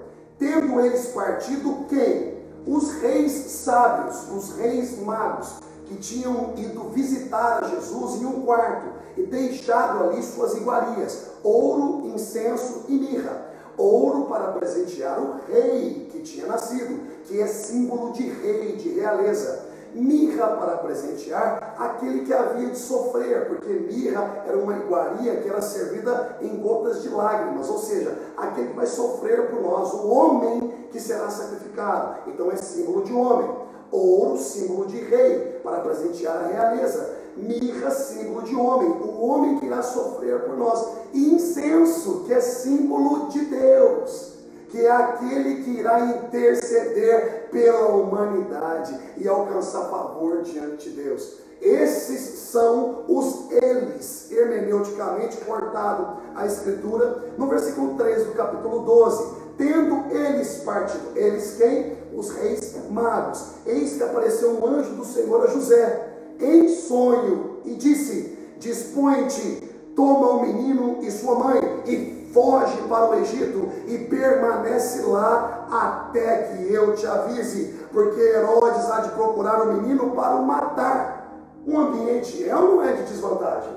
Tendo 0.41 0.81
eles 0.81 1.09
partido, 1.09 1.85
quem? 1.87 2.41
Os 2.67 2.93
reis 3.03 3.31
sábios, 3.31 4.27
os 4.35 4.57
reis 4.57 4.99
magos, 4.99 5.61
que 5.85 5.97
tinham 5.97 6.55
ido 6.57 6.89
visitar 6.89 7.63
a 7.63 7.69
Jesus 7.69 8.23
em 8.23 8.25
um 8.25 8.41
quarto 8.41 9.00
e 9.17 9.23
deixado 9.23 10.05
ali 10.05 10.23
suas 10.23 10.55
iguarias: 10.57 11.27
ouro, 11.43 12.07
incenso 12.09 12.85
e 12.89 12.93
mirra. 12.93 13.51
Ouro 13.77 14.27
para 14.27 14.53
presentear 14.53 15.19
o 15.21 15.41
rei 15.51 16.09
que 16.11 16.21
tinha 16.21 16.47
nascido, 16.47 17.01
que 17.25 17.41
é 17.41 17.47
símbolo 17.47 18.13
de 18.13 18.29
rei, 18.29 18.77
de 18.77 18.91
realeza 18.91 19.71
mirra 19.95 20.47
para 20.57 20.77
presentear 20.79 21.75
aquele 21.79 22.25
que 22.25 22.33
havia 22.33 22.69
de 22.69 22.79
sofrer, 22.79 23.49
porque 23.49 23.69
mirra 23.69 24.45
era 24.47 24.57
uma 24.57 24.77
iguaria 24.77 25.37
que 25.37 25.49
era 25.49 25.61
servida 25.61 26.37
em 26.41 26.57
gotas 26.59 27.03
de 27.03 27.09
lágrimas, 27.09 27.69
ou 27.69 27.79
seja, 27.79 28.17
aquele 28.37 28.69
que 28.69 28.77
vai 28.77 28.87
sofrer 28.87 29.51
por 29.51 29.61
nós, 29.63 29.93
o 29.93 30.09
homem 30.09 30.87
que 30.91 31.01
será 31.01 31.29
sacrificado. 31.29 32.29
Então 32.29 32.51
é 32.51 32.57
símbolo 32.57 33.05
de 33.05 33.13
homem. 33.13 33.49
Ouro, 33.91 34.39
símbolo 34.39 34.87
de 34.87 34.99
rei, 34.99 35.61
para 35.65 35.81
presentear 35.81 36.37
a 36.37 36.47
realeza. 36.47 37.20
Mirra, 37.37 37.91
símbolo 37.91 38.43
de 38.43 38.55
homem, 38.55 38.91
o 38.91 39.25
homem 39.25 39.59
que 39.59 39.67
irá 39.67 39.83
sofrer 39.83 40.41
por 40.41 40.57
nós. 40.57 40.87
Incenso, 41.15 42.25
que 42.27 42.33
é 42.33 42.41
símbolo 42.41 43.29
de 43.29 43.41
Deus 43.47 44.31
que 44.71 44.87
é 44.87 44.91
aquele 44.91 45.65
que 45.65 45.71
irá 45.71 46.01
interceder 46.01 47.49
pela 47.51 47.89
humanidade 47.89 48.97
e 49.17 49.29
alcançar 49.29 49.91
favor 49.91 50.43
diante 50.43 50.91
de 50.91 51.03
Deus. 51.03 51.41
Esses 51.61 52.39
são 52.39 53.05
os 53.07 53.51
eles, 53.51 54.31
hermeneuticamente 54.31 55.37
cortado 55.39 56.19
a 56.35 56.47
escritura, 56.47 57.33
no 57.37 57.49
versículo 57.49 57.97
3 57.99 58.27
do 58.27 58.33
capítulo 58.33 58.81
12. 58.81 59.41
Tendo 59.59 60.11
eles 60.11 60.63
partido, 60.65 61.11
eles 61.15 61.57
quem? 61.59 61.99
Os 62.15 62.31
reis 62.31 62.75
magos. 62.89 63.45
Eis 63.67 63.97
que 63.97 64.03
apareceu 64.03 64.53
um 64.53 64.67
anjo 64.67 64.95
do 64.95 65.05
Senhor 65.05 65.45
a 65.45 65.49
José, 65.49 66.10
em 66.41 66.69
sonho, 66.69 67.59
e 67.65 67.75
disse: 67.75 68.39
Dispõe-te, 68.59 69.63
toma 69.95 70.29
o 70.29 70.43
menino 70.43 70.99
e 71.03 71.11
sua 71.11 71.39
mãe, 71.39 71.61
e 71.87 72.21
foge 72.33 72.77
para 72.89 73.11
o 73.11 73.15
Egito 73.15 73.69
e 73.87 73.99
permanece 73.99 75.03
lá 75.03 75.67
até 75.71 76.43
que 76.43 76.73
eu 76.73 76.95
te 76.95 77.07
avise, 77.07 77.75
porque 77.93 78.21
Herodes 78.21 78.91
há 78.91 79.01
de 79.01 79.11
procurar 79.11 79.63
o 79.63 79.75
menino 79.75 80.11
para 80.11 80.37
o 80.37 80.47
matar. 80.47 81.19
O 81.67 81.77
ambiente 81.77 82.49
é 82.49 82.57
ou 82.57 82.77
não 82.77 82.83
é 82.83 82.93
de 82.93 83.03
desvantagem? 83.03 83.73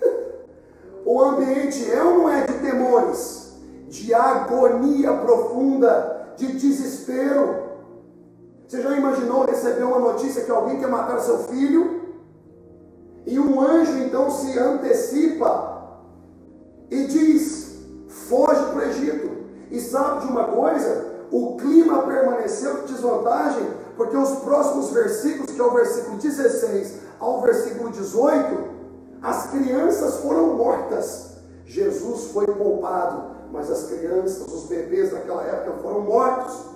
o 1.04 1.20
ambiente 1.20 1.90
é 1.90 2.02
ou 2.02 2.18
não 2.18 2.30
é 2.30 2.46
de 2.46 2.54
temores, 2.58 3.54
de 3.88 4.14
agonia 4.14 5.12
profunda, 5.14 6.34
de 6.36 6.52
desespero? 6.52 7.65
Você 8.66 8.82
já 8.82 8.96
imaginou 8.96 9.44
receber 9.44 9.84
uma 9.84 9.98
notícia 9.98 10.42
que 10.42 10.50
alguém 10.50 10.80
quer 10.80 10.88
matar 10.88 11.20
seu 11.20 11.38
filho? 11.44 12.02
E 13.24 13.38
um 13.38 13.60
anjo 13.60 13.98
então 13.98 14.30
se 14.30 14.58
antecipa 14.58 16.00
e 16.90 17.04
diz: 17.04 17.76
foge 18.08 18.64
para 18.66 18.78
o 18.78 18.82
Egito. 18.82 19.36
E 19.70 19.80
sabe 19.80 20.26
de 20.26 20.32
uma 20.32 20.44
coisa? 20.44 21.14
O 21.30 21.56
clima 21.56 22.02
permaneceu 22.02 22.82
de 22.82 22.92
desvantagem, 22.92 23.68
porque 23.96 24.16
os 24.16 24.30
próximos 24.40 24.90
versículos, 24.90 25.50
que 25.50 25.60
é 25.60 25.64
o 25.64 25.72
versículo 25.72 26.16
16 26.18 26.94
ao 27.18 27.42
versículo 27.42 27.90
18, 27.90 28.76
as 29.22 29.50
crianças 29.50 30.16
foram 30.16 30.54
mortas. 30.54 31.36
Jesus 31.64 32.30
foi 32.32 32.46
poupado, 32.46 33.36
mas 33.52 33.70
as 33.70 33.84
crianças, 33.84 34.46
os 34.52 34.64
bebês 34.64 35.10
daquela 35.10 35.42
época 35.42 35.78
foram 35.82 36.00
mortos. 36.02 36.75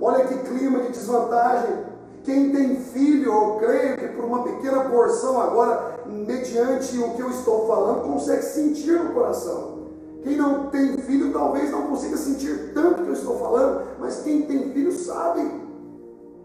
Olha 0.00 0.24
que 0.24 0.34
clima 0.38 0.80
de 0.80 0.92
desvantagem. 0.92 1.86
Quem 2.24 2.50
tem 2.50 2.76
filho, 2.76 3.32
eu 3.32 3.56
creio 3.60 3.96
que 3.96 4.08
por 4.08 4.24
uma 4.24 4.42
pequena 4.42 4.84
porção 4.90 5.40
agora, 5.40 6.00
mediante 6.06 6.98
o 6.98 7.14
que 7.14 7.22
eu 7.22 7.30
estou 7.30 7.66
falando, 7.66 8.02
consegue 8.02 8.42
sentir 8.42 8.98
no 8.98 9.14
coração. 9.14 9.76
Quem 10.22 10.36
não 10.36 10.66
tem 10.70 10.96
filho 10.98 11.32
talvez 11.32 11.70
não 11.70 11.82
consiga 11.82 12.16
sentir 12.16 12.72
tanto 12.74 13.04
que 13.04 13.08
eu 13.08 13.14
estou 13.14 13.38
falando, 13.38 13.84
mas 14.00 14.22
quem 14.22 14.42
tem 14.42 14.72
filho 14.72 14.90
sabe. 14.90 15.48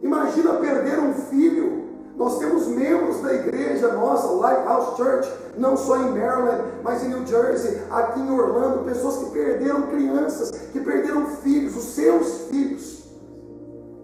Imagina 0.03 0.53
perder 0.53 0.99
um 0.99 1.13
filho. 1.13 1.81
Nós 2.15 2.37
temos 2.37 2.67
membros 2.67 3.21
da 3.21 3.33
igreja 3.33 3.93
nossa, 3.93 4.27
Lighthouse 4.27 4.97
Church, 4.97 5.33
não 5.57 5.75
só 5.75 5.97
em 5.97 6.11
Maryland, 6.11 6.63
mas 6.83 7.03
em 7.03 7.07
New 7.07 7.25
Jersey, 7.25 7.81
aqui 7.89 8.19
em 8.19 8.29
Orlando, 8.29 8.85
pessoas 8.85 9.17
que 9.17 9.31
perderam 9.31 9.83
crianças, 9.83 10.51
que 10.71 10.79
perderam 10.79 11.25
filhos, 11.37 11.75
os 11.75 11.95
seus 11.95 12.41
filhos. 12.51 12.90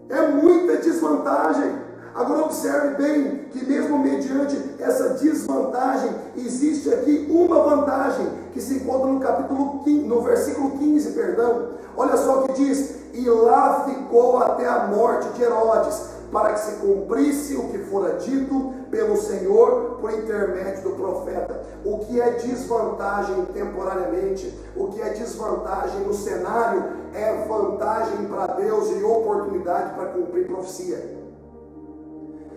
É 0.09 0.27
muita 0.27 0.77
desvantagem. 0.77 1.87
Agora 2.15 2.45
observe 2.45 2.95
bem 2.95 3.45
que 3.51 3.63
mesmo 3.65 3.99
mediante 3.99 4.57
essa 4.79 5.09
desvantagem, 5.09 6.11
existe 6.35 6.89
aqui 6.91 7.27
uma 7.29 7.61
vantagem 7.61 8.27
que 8.53 8.61
se 8.61 8.75
encontra 8.75 9.07
no 9.07 9.19
capítulo 9.19 9.83
15, 9.83 10.07
no 10.07 10.21
versículo 10.21 10.71
15, 10.71 11.11
perdão. 11.11 11.69
Olha 11.95 12.17
só 12.17 12.39
o 12.39 12.47
que 12.47 12.53
diz: 12.53 12.95
"E 13.13 13.29
lá 13.29 13.83
ficou 13.85 14.39
até 14.39 14.67
a 14.67 14.87
morte 14.87 15.27
de 15.29 15.43
Herodes, 15.43 16.01
para 16.31 16.53
que 16.53 16.59
se 16.59 16.71
cumprisse 16.77 17.55
o 17.55 17.69
que 17.69 17.77
fora 17.79 18.17
dito 18.17 18.73
pelo 18.97 19.15
Senhor 19.15 19.99
por 20.01 20.11
intermédio 20.11 20.89
do 20.89 20.95
profeta. 20.95 21.61
O 21.85 21.99
que 21.99 22.19
é 22.19 22.31
desvantagem 22.31 23.45
temporariamente, 23.53 24.51
o 24.75 24.87
que 24.87 24.99
é 24.99 25.09
desvantagem 25.09 26.01
no 26.01 26.15
cenário, 26.15 26.83
é 27.13 27.45
vantagem 27.47 28.25
para 28.25 28.47
Deus 28.55 28.89
e 28.89 29.03
oportunidade 29.03 29.93
para 29.93 30.07
cumprir 30.07 30.47
profecia. 30.47 31.15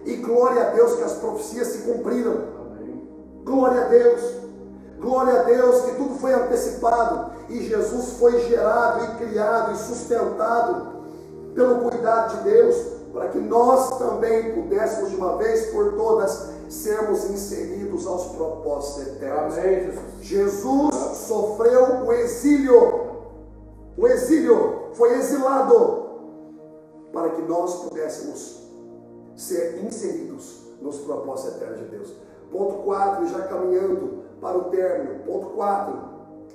E 0.06 0.16
glória 0.16 0.62
a 0.62 0.70
Deus 0.70 0.94
que 0.94 1.02
as 1.02 1.12
profecias 1.12 1.68
se 1.68 1.78
cumpriram. 1.82 2.38
Glória 3.44 3.82
a 3.82 3.88
Deus. 3.88 4.40
Glória 4.98 5.40
a 5.40 5.42
Deus 5.42 5.82
que 5.82 5.96
tudo 5.96 6.14
foi 6.14 6.32
antecipado 6.32 7.32
e 7.50 7.60
Jesus 7.64 8.18
foi 8.18 8.40
gerado 8.48 9.04
e 9.04 9.26
criado 9.26 9.72
e 9.72 9.76
sustentado 9.76 11.00
pelo 11.54 11.80
cuidado 11.80 12.36
de 12.36 12.50
Deus, 12.50 12.76
para 13.12 13.28
que 13.28 13.38
nós 13.38 13.98
também 13.98 14.54
pudéssemos 14.54 15.10
de 15.10 15.16
uma 15.16 15.36
vez 15.36 15.66
por 15.66 15.94
todas 15.94 16.50
sermos 16.68 17.28
inseridos 17.28 18.06
aos 18.06 18.26
propósitos 18.36 19.14
eternos. 19.14 19.58
Amém, 19.58 19.92
Jesus. 20.20 20.20
Jesus 20.20 20.94
sofreu 21.16 22.06
o 22.06 22.12
exílio. 22.12 23.10
O 23.96 24.06
exílio 24.06 24.90
foi 24.94 25.18
exilado 25.18 26.08
para 27.12 27.30
que 27.30 27.42
nós 27.42 27.84
pudéssemos 27.84 28.60
ser 29.36 29.84
inseridos 29.84 30.60
nos 30.80 30.98
propósitos 31.00 31.56
eternos 31.56 31.78
de 31.80 31.84
Deus. 31.86 32.14
Ponto 32.52 32.82
4, 32.84 33.28
já 33.28 33.42
caminhando 33.42 34.24
para 34.40 34.56
o 34.56 34.64
término. 34.64 35.20
Ponto 35.24 35.50
4, 35.50 36.10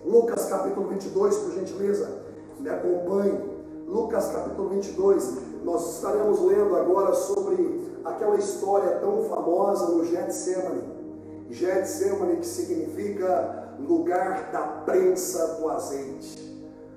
Lucas 0.06 0.46
capítulo 0.46 0.88
22, 0.88 1.38
por 1.38 1.52
gentileza, 1.54 2.10
me 2.60 2.70
acompanhe. 2.70 3.56
Lucas 3.88 4.28
capítulo 4.30 4.70
22, 4.70 5.38
nós 5.66 5.96
estaremos 5.96 6.40
lendo 6.44 6.76
agora 6.76 7.14
sobre 7.16 7.90
aquela 8.06 8.36
história 8.38 9.00
tão 9.00 9.24
famosa 9.24 9.88
no 9.88 10.06
Getsemane. 10.06 10.84
Getsemane 11.50 12.38
que 12.38 12.46
significa 12.46 13.74
lugar 13.80 14.52
da 14.52 14.62
prensa 14.62 15.56
do 15.60 15.68
azeite. 15.70 16.54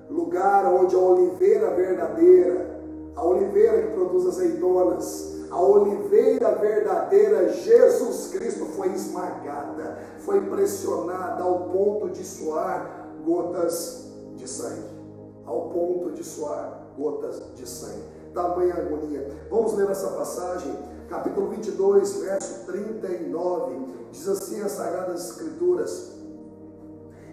Lugar 0.07 0.71
onde 0.71 0.95
a 0.95 0.99
oliveira 0.99 1.71
verdadeira, 1.71 2.79
a 3.15 3.25
oliveira 3.25 3.87
que 3.87 3.93
produz 3.93 4.27
azeitonas, 4.27 5.39
a 5.49 5.59
oliveira 5.59 6.53
verdadeira, 6.53 7.49
Jesus 7.49 8.29
Cristo, 8.31 8.65
foi 8.67 8.89
esmagada, 8.89 9.97
foi 10.19 10.41
pressionada 10.41 11.41
ao 11.41 11.69
ponto 11.69 12.09
de 12.09 12.23
suar 12.23 13.09
gotas 13.25 14.11
de 14.35 14.47
sangue. 14.47 14.99
Ao 15.43 15.69
ponto 15.69 16.11
de 16.11 16.23
suar 16.23 16.93
gotas 16.95 17.41
de 17.55 17.67
sangue. 17.67 18.18
Tamanha 18.33 18.75
agonia. 18.75 19.27
Vamos 19.49 19.73
ler 19.73 19.89
essa 19.89 20.09
passagem, 20.09 20.77
capítulo 21.09 21.49
22, 21.49 22.17
verso 22.17 22.65
39. 22.65 23.75
Diz 24.11 24.27
assim 24.27 24.61
as 24.61 24.71
Sagradas 24.71 25.29
Escrituras. 25.29 26.19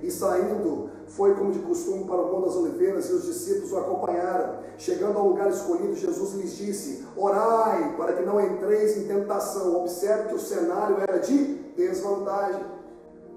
E 0.02 0.10
saindo, 0.10 0.90
foi 1.08 1.34
como 1.34 1.52
de 1.52 1.58
costume 1.60 2.04
para 2.04 2.16
o 2.16 2.32
Monte 2.32 2.46
das 2.46 2.56
Oliveiras, 2.56 3.08
e 3.08 3.12
os 3.12 3.24
discípulos 3.24 3.72
o 3.72 3.78
acompanharam. 3.78 4.58
Chegando 4.76 5.18
ao 5.18 5.28
lugar 5.28 5.48
escolhido, 5.48 5.94
Jesus 5.94 6.34
lhes 6.34 6.56
disse: 6.56 7.06
Orai, 7.16 7.94
para 7.96 8.12
que 8.12 8.22
não 8.22 8.40
entreis 8.40 8.96
em 8.96 9.06
tentação. 9.06 9.80
Observe 9.80 10.28
que 10.28 10.34
o 10.34 10.38
cenário 10.38 10.98
era 11.00 11.18
de 11.18 11.54
desvantagem. 11.76 12.62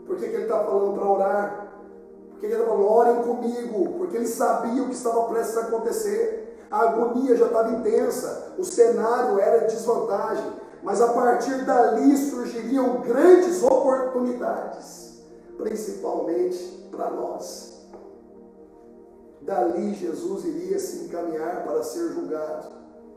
Por 0.06 0.18
que, 0.18 0.28
que 0.28 0.36
ele 0.36 0.44
está 0.44 0.64
falando 0.64 0.94
para 0.98 1.10
orar? 1.10 1.70
Porque 2.32 2.46
ele 2.46 2.56
está 2.56 2.66
falando, 2.66 2.88
orem 2.88 3.22
comigo, 3.22 3.98
porque 3.98 4.18
ele 4.18 4.28
sabia 4.28 4.82
o 4.82 4.88
que 4.88 4.96
estava 4.96 5.24
prestes 5.26 5.58
a 5.58 5.62
acontecer. 5.62 6.49
A 6.72 6.82
agonia 6.82 7.36
já 7.36 7.48
estava 7.48 7.72
intensa, 7.72 8.54
o 8.58 8.64
cenário 8.64 9.40
era 9.40 9.68
de 9.68 9.76
desvantagem, 9.76 10.54
mas 10.84 11.02
a 11.02 11.14
partir 11.14 11.66
dali 11.66 12.16
surgiriam 12.16 13.02
grandes 13.02 13.64
oportunidades, 13.64 15.22
principalmente 15.58 16.88
para 16.92 17.10
nós. 17.10 17.80
Dali 19.42 19.96
Jesus 19.96 20.46
iria 20.46 20.78
se 20.78 21.06
encaminhar 21.06 21.64
para 21.64 21.82
ser 21.82 22.10
julgado 22.10 22.68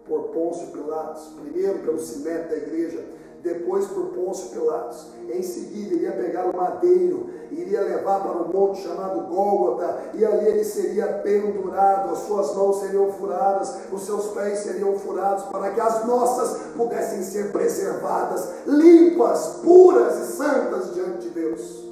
por 0.07 0.31
Pôncio 0.31 0.69
Pilatos, 0.69 1.35
primeiro 1.41 1.81
pelo 1.81 1.99
sinédrio 1.99 2.49
da 2.49 2.57
igreja, 2.57 3.05
depois 3.43 3.87
por 3.87 4.07
Pôncio 4.09 4.51
Pilatos. 4.51 5.07
Em 5.29 5.43
seguida, 5.43 5.95
iria 5.95 6.13
pegar 6.13 6.47
o 6.47 6.57
madeiro, 6.57 7.31
iria 7.51 7.81
levar 7.83 8.21
para 8.21 8.43
um 8.43 8.49
monte 8.49 8.83
chamado 8.83 9.27
Gólgota, 9.27 10.11
e 10.15 10.25
ali 10.25 10.47
ele 10.47 10.65
seria 10.65 11.07
pendurado, 11.07 12.13
as 12.13 12.21
suas 12.21 12.55
mãos 12.55 12.81
seriam 12.81 13.13
furadas, 13.13 13.79
os 13.91 14.03
seus 14.03 14.29
pés 14.29 14.61
seriam 14.61 14.99
furados, 14.99 15.45
para 15.45 15.71
que 15.71 15.81
as 15.81 16.07
nossas 16.07 16.73
pudessem 16.77 17.23
ser 17.23 17.53
preservadas, 17.53 18.49
limpas, 18.67 19.61
puras 19.63 20.19
e 20.19 20.33
santas 20.33 20.95
diante 20.95 21.29
de 21.29 21.31
Deus. 21.31 21.83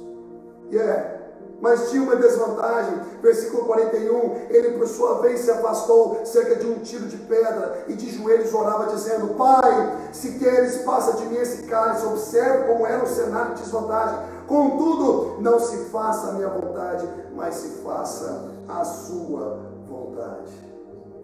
E 0.69 0.75
yeah. 0.75 0.93
é 0.93 1.20
mas 1.61 1.91
tinha 1.91 2.01
uma 2.01 2.15
desvantagem. 2.15 2.99
Versículo 3.21 3.65
41, 3.65 4.47
ele 4.49 4.77
por 4.77 4.87
sua 4.87 5.21
vez 5.21 5.41
se 5.41 5.51
afastou 5.51 6.25
cerca 6.25 6.55
de 6.55 6.65
um 6.65 6.79
tiro 6.79 7.05
de 7.07 7.17
pedra 7.17 7.85
e 7.87 7.93
de 7.93 8.09
joelhos 8.09 8.53
orava 8.53 8.87
dizendo: 8.87 9.35
Pai, 9.35 10.09
se 10.11 10.39
queres, 10.39 10.77
passa 10.77 11.13
de 11.13 11.25
mim 11.25 11.37
esse 11.37 11.63
cálice. 11.63 12.05
Observe 12.05 12.67
como 12.67 12.85
era 12.85 13.03
o 13.03 13.07
cenário 13.07 13.53
de 13.53 13.61
desvantagem. 13.61 14.19
Contudo, 14.47 15.39
não 15.39 15.59
se 15.59 15.77
faça 15.85 16.29
a 16.29 16.33
minha 16.33 16.49
vontade, 16.49 17.07
mas 17.35 17.55
se 17.55 17.69
faça 17.83 18.49
a 18.67 18.83
sua 18.83 19.59
vontade. 19.87 20.51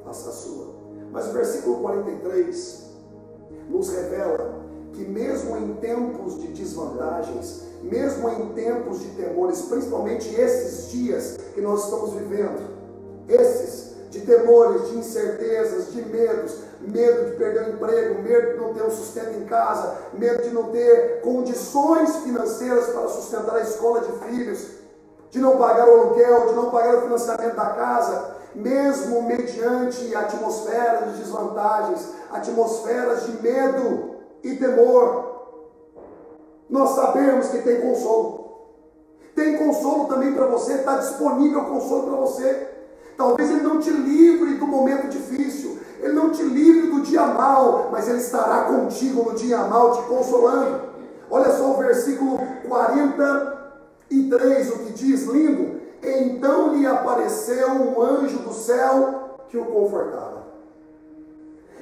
Faça 0.05 0.29
a 0.29 0.33
sua. 0.33 0.77
Mas 1.11 1.27
o 1.27 1.31
versículo 1.31 1.79
43 1.81 2.87
nos 3.69 3.89
revela 3.89 4.66
que 4.97 5.05
mesmo 5.05 5.55
em 5.55 5.75
tempos 5.75 6.41
de 6.41 6.47
desvantagens, 6.47 7.61
mesmo 7.83 8.27
em 8.29 8.49
tempos 8.53 8.99
de 8.99 9.09
temores, 9.09 9.61
principalmente 9.61 10.27
esses 10.33 10.89
dias 10.89 11.37
que 11.53 11.61
nós 11.61 11.83
estamos 11.83 12.13
vivendo, 12.13 12.59
esses 13.29 13.95
de 14.09 14.21
temores, 14.21 14.89
de 14.89 14.97
incertezas, 14.97 15.93
de 15.93 16.01
medos, 16.01 16.57
medo 16.81 17.29
de 17.29 17.37
perder 17.37 17.67
o 17.67 17.69
emprego, 17.73 18.23
medo 18.23 18.53
de 18.53 18.57
não 18.57 18.73
ter 18.73 18.83
um 18.83 18.89
sustento 18.89 19.37
em 19.37 19.45
casa, 19.45 19.97
medo 20.13 20.41
de 20.41 20.49
não 20.49 20.71
ter 20.71 21.21
condições 21.21 22.15
financeiras 22.17 22.87
para 22.87 23.07
sustentar 23.07 23.57
a 23.57 23.61
escola 23.61 24.01
de 24.01 24.11
filhos, 24.25 24.67
de 25.29 25.39
não 25.39 25.57
pagar 25.57 25.87
o 25.87 26.01
aluguel, 26.01 26.47
de 26.47 26.55
não 26.55 26.71
pagar 26.71 26.95
o 26.95 27.01
financiamento 27.03 27.55
da 27.55 27.65
casa, 27.67 28.35
mesmo 28.55 29.21
mediante 29.21 30.15
atmosferas 30.15 31.11
de 31.11 31.21
desvantagens, 31.21 32.07
atmosferas 32.31 33.27
de 33.27 33.43
medo 33.43 34.16
e 34.43 34.55
temor, 34.55 35.27
nós 36.69 36.91
sabemos 36.91 37.47
que 37.47 37.61
tem 37.61 37.81
consolo. 37.81 38.45
Tem 39.35 39.57
consolo 39.57 40.05
também 40.05 40.33
para 40.33 40.47
você, 40.47 40.73
está 40.73 40.97
disponível 40.97 41.65
consolo 41.65 42.07
para 42.07 42.17
você. 42.17 42.67
Talvez 43.15 43.49
ele 43.49 43.61
não 43.61 43.79
te 43.79 43.89
livre 43.89 44.55
do 44.55 44.67
momento 44.67 45.09
difícil, 45.09 45.79
ele 45.99 46.13
não 46.13 46.29
te 46.29 46.43
livre 46.43 46.91
do 46.91 47.01
dia 47.01 47.25
mal, 47.25 47.89
mas 47.91 48.07
ele 48.07 48.19
estará 48.19 48.65
contigo 48.65 49.23
no 49.23 49.35
dia 49.35 49.57
mal, 49.59 49.93
te 49.93 50.07
consolando. 50.07 50.87
Olha 51.29 51.51
só 51.51 51.71
o 51.71 51.77
versículo 51.77 52.39
43, 52.67 54.71
o 54.71 54.79
que 54.79 54.93
diz, 54.93 55.25
lindo. 55.25 55.77
Então 56.01 56.75
lhe 56.75 56.85
apareceu 56.85 57.69
um 57.69 58.01
anjo 58.01 58.39
do 58.39 58.53
céu 58.53 59.37
que 59.49 59.57
o 59.57 59.65
confortava. 59.65 60.36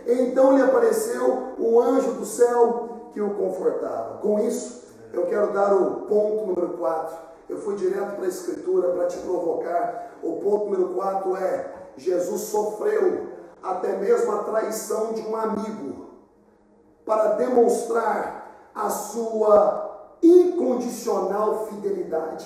Então 0.06 0.56
lhe 0.56 0.62
apareceu 0.62 1.56
um 1.60 1.80
anjo 1.80 2.12
do 2.14 2.26
céu 2.26 3.10
que 3.12 3.22
o 3.22 3.34
confortava. 3.34 4.18
Com 4.20 4.40
isso, 4.40 4.84
eu 5.14 5.26
quero 5.26 5.54
dar 5.54 5.74
o 5.74 6.02
ponto 6.02 6.46
número 6.46 6.78
4. 6.78 7.16
Eu 7.50 7.58
fui 7.58 7.76
direto 7.76 8.16
para 8.16 8.26
a 8.26 8.30
Escritura 8.30 8.90
para 8.90 9.08
te 9.08 9.18
provocar. 9.18 10.18
O 10.22 10.34
ponto 10.38 10.66
número 10.66 10.90
4 10.94 11.38
é: 11.38 11.74
Jesus 11.98 12.42
sofreu 12.42 13.28
até 13.64 13.98
mesmo 13.98 14.32
a 14.32 14.44
traição 14.44 15.14
de 15.14 15.22
um 15.22 15.36
amigo 15.36 16.06
para 17.06 17.34
demonstrar 17.36 18.70
a 18.74 18.90
sua 18.90 20.16
incondicional 20.22 21.68
fidelidade 21.68 22.46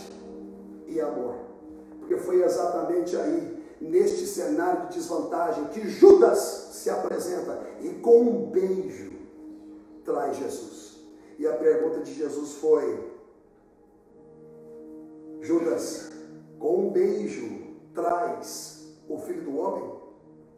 e 0.88 1.00
amor. 1.00 1.36
Porque 2.00 2.18
foi 2.18 2.44
exatamente 2.44 3.16
aí, 3.16 3.59
neste 3.80 4.26
cenário 4.28 4.88
de 4.88 4.96
desvantagem, 4.96 5.66
que 5.68 5.88
Judas 5.88 6.70
se 6.74 6.90
apresenta 6.90 7.62
e 7.82 7.90
com 8.00 8.22
um 8.22 8.50
beijo 8.50 9.14
traz 10.04 10.38
Jesus. 10.38 10.98
E 11.38 11.48
a 11.48 11.54
pergunta 11.54 12.02
de 12.02 12.14
Jesus 12.14 12.54
foi: 12.56 13.12
Judas, 15.42 16.12
com 16.58 16.88
um 16.88 16.90
beijo 16.90 17.78
traz 17.94 18.88
o 19.08 19.18
filho 19.20 19.44
do 19.44 19.58
homem? 19.58 20.00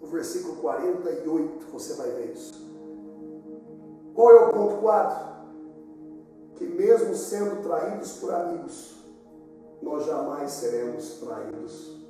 No 0.01 0.07
versículo 0.07 0.55
48 0.57 1.67
você 1.71 1.93
vai 1.93 2.09
ver 2.11 2.33
isso. 2.33 2.71
Qual 4.15 4.31
é 4.31 4.45
o 4.45 4.51
ponto 4.51 4.81
4? 4.81 5.31
Que 6.55 6.65
mesmo 6.65 7.15
sendo 7.15 7.61
traídos 7.61 8.13
por 8.13 8.33
amigos, 8.33 8.95
nós 9.81 10.05
jamais 10.05 10.51
seremos 10.51 11.19
traídos 11.19 12.00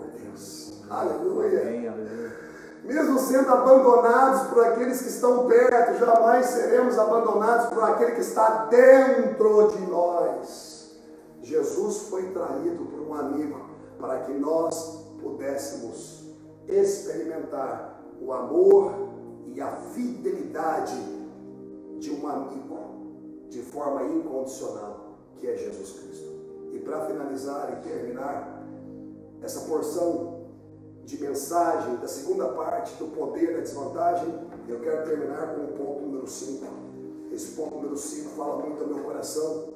por 0.00 0.06
Deus. 0.10 0.72
Aleluia. 0.88 1.60
Amém, 1.62 1.88
aleluia. 1.88 2.40
Mesmo 2.82 3.18
sendo 3.18 3.50
abandonados 3.50 4.48
por 4.48 4.64
aqueles 4.64 5.02
que 5.02 5.08
estão 5.08 5.46
perto, 5.46 5.98
jamais 5.98 6.46
seremos 6.46 6.98
abandonados 6.98 7.66
por 7.66 7.84
aquele 7.84 8.12
que 8.12 8.22
está 8.22 8.66
dentro 8.66 9.68
de 9.68 9.86
nós. 9.86 10.98
Jesus 11.42 12.08
foi 12.08 12.30
traído 12.30 12.84
por 12.86 13.00
um 13.00 13.14
amigo 13.14 13.60
para 13.98 14.20
que 14.20 14.32
nós 14.32 15.04
pudéssemos 15.20 16.24
experimentar 16.66 18.00
o 18.20 18.32
amor 18.32 19.10
e 19.46 19.60
a 19.60 19.68
fidelidade 19.92 20.98
de 21.98 22.10
um 22.10 22.26
amigo 22.26 22.78
de 23.50 23.62
forma 23.62 24.04
incondicional, 24.04 25.18
que 25.36 25.46
é 25.46 25.56
Jesus 25.56 25.92
Cristo. 25.92 26.30
E 26.72 26.78
para 26.78 27.04
finalizar 27.04 27.72
e 27.72 27.88
terminar 27.88 28.59
essa 29.42 29.60
porção 29.60 30.40
de 31.04 31.20
mensagem 31.20 31.96
da 31.96 32.06
segunda 32.06 32.48
parte 32.48 32.94
do 32.94 33.06
poder 33.06 33.54
da 33.54 33.60
desvantagem, 33.60 34.32
eu 34.68 34.80
quero 34.80 35.04
terminar 35.04 35.54
com 35.54 35.64
o 35.64 35.68
ponto 35.68 36.02
número 36.02 36.26
5. 36.26 36.64
Esse 37.32 37.52
ponto 37.52 37.76
número 37.76 37.96
5 37.96 38.30
fala 38.30 38.58
muito 38.58 38.82
ao 38.82 38.88
meu 38.88 39.02
coração, 39.02 39.74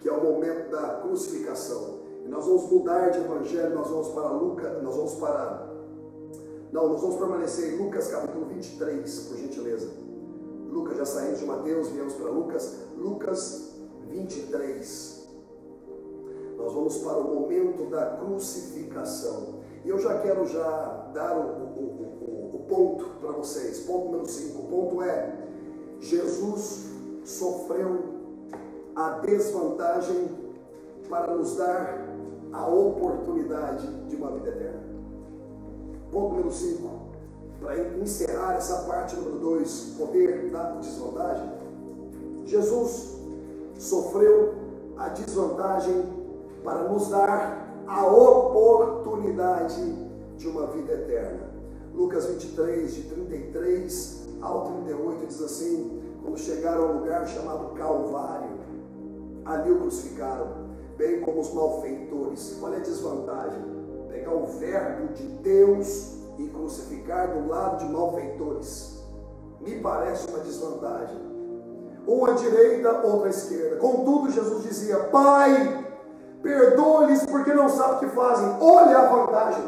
que 0.00 0.08
é 0.08 0.12
o 0.12 0.22
momento 0.22 0.70
da 0.70 1.00
crucificação. 1.02 2.00
E 2.24 2.28
nós 2.28 2.44
vamos 2.44 2.70
mudar 2.70 3.10
de 3.10 3.18
evangelho, 3.18 3.74
nós 3.74 3.88
vamos 3.88 4.08
para 4.08 4.28
Lucas, 4.30 4.82
nós 4.82 4.96
vamos 4.96 5.14
para. 5.14 5.66
Não, 6.72 6.88
nós 6.88 7.00
vamos 7.00 7.16
permanecer 7.16 7.74
em 7.74 7.84
Lucas 7.84 8.08
capítulo 8.08 8.46
23, 8.46 9.20
por 9.20 9.36
gentileza. 9.36 9.88
Lucas, 10.70 10.96
já 10.98 11.06
saímos 11.06 11.38
de 11.38 11.46
Mateus, 11.46 11.88
viemos 11.88 12.14
para 12.14 12.30
Lucas. 12.30 12.74
Lucas 12.96 13.70
23. 14.08 15.15
Nós 16.56 16.72
vamos 16.72 16.98
para 16.98 17.18
o 17.18 17.34
momento 17.34 17.90
da 17.90 18.16
crucificação. 18.16 19.56
E 19.84 19.88
eu 19.88 19.98
já 19.98 20.18
quero 20.18 20.46
já 20.46 21.10
dar 21.12 21.36
o, 21.36 21.40
o, 21.40 22.50
o, 22.52 22.56
o 22.56 22.58
ponto 22.68 23.04
para 23.20 23.32
vocês. 23.32 23.80
Ponto 23.80 24.06
número 24.06 24.26
5. 24.26 24.58
O 24.58 24.64
ponto 24.64 25.02
é: 25.02 25.34
Jesus 26.00 26.86
sofreu 27.24 28.16
a 28.94 29.10
desvantagem 29.18 30.28
para 31.08 31.34
nos 31.34 31.56
dar 31.56 32.08
a 32.52 32.66
oportunidade 32.68 33.86
de 34.08 34.16
uma 34.16 34.30
vida 34.30 34.48
eterna. 34.48 34.80
Ponto 36.10 36.30
número 36.30 36.50
5. 36.50 37.06
Para 37.60 37.78
encerrar 37.98 38.56
essa 38.56 38.84
parte 38.84 39.16
número 39.16 39.38
2, 39.38 39.94
poder 39.98 40.50
da 40.50 40.72
desvantagem. 40.72 41.50
Jesus 42.44 43.18
sofreu 43.78 44.54
a 44.96 45.08
desvantagem 45.08 46.15
para 46.66 46.82
nos 46.82 47.08
dar 47.08 47.64
a 47.86 48.04
oportunidade 48.04 49.80
de 50.36 50.48
uma 50.48 50.66
vida 50.66 50.94
eterna. 50.94 51.48
Lucas 51.94 52.26
23, 52.26 52.92
de 52.92 53.02
33 53.04 54.28
ao 54.42 54.64
38, 54.64 55.26
diz 55.26 55.40
assim: 55.40 56.02
Quando 56.22 56.36
chegaram 56.36 56.88
ao 56.88 56.94
lugar 56.94 57.24
chamado 57.28 57.72
Calvário, 57.76 58.58
ali 59.44 59.70
o 59.70 59.78
crucificaram, 59.78 60.66
bem 60.98 61.20
como 61.20 61.40
os 61.40 61.54
malfeitores. 61.54 62.60
É 62.60 62.66
a 62.66 62.80
desvantagem? 62.80 63.62
Pegar 64.08 64.34
o 64.34 64.46
verbo 64.46 65.14
de 65.14 65.22
Deus 65.22 66.16
e 66.36 66.48
crucificar 66.48 67.32
do 67.32 67.48
lado 67.48 67.78
de 67.78 67.92
malfeitores. 67.92 69.00
Me 69.60 69.78
parece 69.80 70.28
uma 70.28 70.40
desvantagem. 70.40 71.24
Um 72.08 72.24
à 72.24 72.32
direita, 72.32 73.06
outro 73.06 73.24
à 73.24 73.30
esquerda. 73.30 73.76
Contudo, 73.76 74.32
Jesus 74.32 74.64
dizia: 74.64 74.96
Pai, 75.04 75.85
perdoa-lhes 76.46 77.26
porque 77.26 77.52
não 77.52 77.68
sabem 77.68 77.96
o 77.96 77.98
que 77.98 78.06
fazem. 78.06 78.56
Olha 78.60 78.98
a 78.98 79.06
vantagem. 79.06 79.64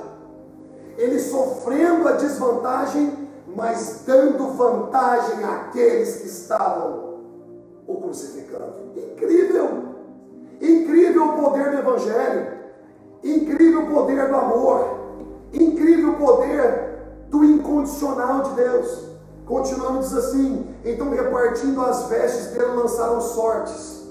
Ele 0.96 1.18
sofrendo 1.18 2.06
a 2.06 2.12
desvantagem, 2.12 3.28
mas 3.54 4.02
dando 4.06 4.52
vantagem 4.52 5.44
àqueles 5.44 6.16
que 6.18 6.28
estavam 6.28 7.18
o 7.86 7.96
crucificando. 7.96 8.92
Incrível! 8.96 9.88
Incrível 10.60 11.24
o 11.24 11.32
poder 11.34 11.70
do 11.70 11.78
Evangelho, 11.78 12.58
incrível 13.22 13.82
o 13.82 13.90
poder 13.94 14.28
do 14.28 14.34
amor, 14.34 14.98
incrível 15.52 16.14
o 16.14 16.16
poder 16.16 16.98
do 17.28 17.44
incondicional 17.44 18.42
de 18.42 18.54
Deus. 18.54 19.08
Continuando, 19.46 20.00
diz 20.00 20.12
assim: 20.14 20.66
então 20.84 21.10
repartindo 21.10 21.80
as 21.80 22.08
vestes 22.08 22.48
dele, 22.48 22.72
lançaram 22.72 23.20
sortes. 23.20 24.02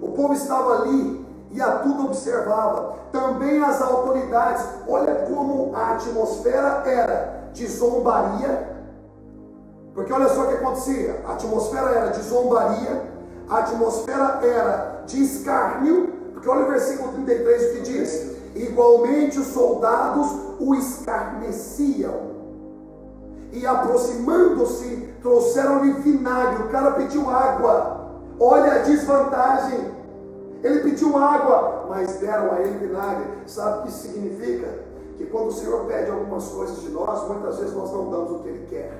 O 0.00 0.12
povo 0.12 0.32
estava 0.32 0.82
ali 0.82 1.25
e 1.50 1.60
a 1.60 1.78
tudo 1.78 2.06
observava. 2.06 2.96
Também 3.12 3.62
as 3.62 3.80
autoridades, 3.80 4.64
olha 4.88 5.14
como 5.26 5.74
a 5.74 5.92
atmosfera 5.92 6.82
era 6.86 7.50
de 7.52 7.66
zombaria, 7.66 8.76
porque 9.94 10.12
olha 10.12 10.28
só 10.28 10.42
o 10.42 10.48
que 10.48 10.54
acontecia: 10.54 11.22
a 11.26 11.32
atmosfera 11.32 11.90
era 11.90 12.08
de 12.08 12.22
zombaria, 12.22 13.02
a 13.48 13.58
atmosfera 13.58 14.40
era 14.42 15.02
de 15.06 15.22
escárnio, 15.22 16.12
porque 16.34 16.48
olha 16.48 16.66
o 16.66 16.70
versículo 16.70 17.12
33 17.12 17.62
o 17.62 17.72
que 17.74 17.80
diz: 17.80 18.36
igualmente 18.54 19.38
os 19.38 19.46
soldados 19.48 20.28
o 20.60 20.74
escarneciam. 20.74 22.36
E 23.52 23.66
aproximando-se, 23.66 25.14
trouxeram-lhe 25.22 25.92
vinagre. 25.92 26.64
O 26.64 26.68
cara 26.68 26.90
pediu 26.90 27.30
água. 27.30 28.10
Olha 28.38 28.72
a 28.72 28.78
desvantagem. 28.78 29.95
Ele 30.66 30.80
pediu 30.80 31.16
água, 31.16 31.86
mas 31.88 32.16
deram 32.16 32.52
a 32.52 32.60
ele 32.60 32.84
vinagre. 32.84 33.24
Sabe 33.46 33.78
o 33.78 33.82
que 33.82 33.88
isso 33.88 34.08
significa? 34.08 34.68
Que 35.16 35.24
quando 35.26 35.48
o 35.48 35.52
Senhor 35.52 35.86
pede 35.86 36.10
algumas 36.10 36.48
coisas 36.48 36.80
de 36.80 36.88
nós, 36.88 37.28
muitas 37.28 37.58
vezes 37.58 37.72
nós 37.72 37.92
não 37.92 38.10
damos 38.10 38.32
o 38.32 38.38
que 38.40 38.48
Ele 38.48 38.66
quer. 38.68 38.92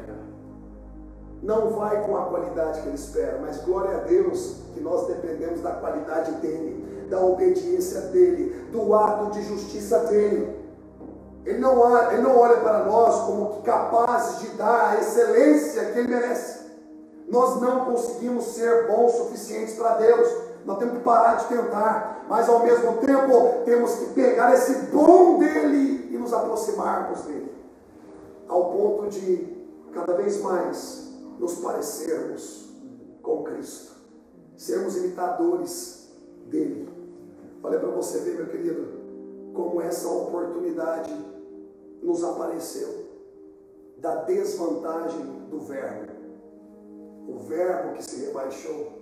Não 1.42 1.70
vai 1.70 2.06
com 2.06 2.16
a 2.16 2.26
qualidade 2.26 2.82
que 2.82 2.86
Ele 2.86 2.94
espera, 2.94 3.40
mas 3.42 3.64
glória 3.64 3.96
a 3.96 4.00
Deus 4.02 4.58
que 4.74 4.80
nós 4.80 5.08
dependemos 5.08 5.60
da 5.60 5.72
qualidade 5.72 6.30
dEle, 6.34 7.06
da 7.10 7.20
obediência 7.20 8.00
dEle, 8.12 8.68
do 8.70 8.94
ato 8.94 9.32
de 9.32 9.42
justiça 9.42 9.98
dEle. 10.06 10.56
Ele 11.44 11.58
não, 11.58 11.76
olha, 11.78 12.12
ele 12.12 12.22
não 12.22 12.38
olha 12.38 12.58
para 12.58 12.84
nós 12.84 13.24
como 13.24 13.62
capazes 13.62 14.38
de 14.40 14.56
dar 14.56 14.92
a 14.92 15.00
excelência 15.00 15.86
que 15.86 15.98
Ele 15.98 16.08
merece. 16.08 16.60
Nós 17.28 17.60
não 17.60 17.86
conseguimos 17.86 18.44
ser 18.54 18.86
bons 18.86 19.12
suficientes 19.12 19.74
para 19.74 19.94
Deus. 19.96 20.45
Nós 20.66 20.78
temos 20.78 20.98
que 20.98 21.04
parar 21.04 21.36
de 21.36 21.46
tentar, 21.46 22.26
mas 22.28 22.48
ao 22.48 22.64
mesmo 22.64 22.94
tempo 22.94 23.64
temos 23.64 23.94
que 23.94 24.06
pegar 24.14 24.52
esse 24.52 24.86
bom 24.86 25.38
dele 25.38 26.12
e 26.12 26.18
nos 26.18 26.32
aproximarmos 26.32 27.20
dele, 27.22 27.54
ao 28.48 28.72
ponto 28.72 29.08
de 29.08 29.56
cada 29.94 30.14
vez 30.14 30.42
mais 30.42 31.08
nos 31.38 31.60
parecermos 31.60 32.68
com 33.22 33.44
Cristo, 33.44 33.92
sermos 34.56 34.96
imitadores 34.96 36.10
dele. 36.46 36.88
Olha 37.62 37.78
para 37.78 37.90
você 37.90 38.18
ver, 38.18 38.34
meu 38.34 38.48
querido, 38.48 38.88
como 39.54 39.80
essa 39.80 40.08
oportunidade 40.08 41.14
nos 42.02 42.24
apareceu 42.24 43.06
da 43.98 44.16
desvantagem 44.24 45.46
do 45.48 45.60
Verbo, 45.60 46.12
o 47.28 47.38
Verbo 47.38 47.94
que 47.94 48.04
se 48.04 48.26
rebaixou 48.26 48.95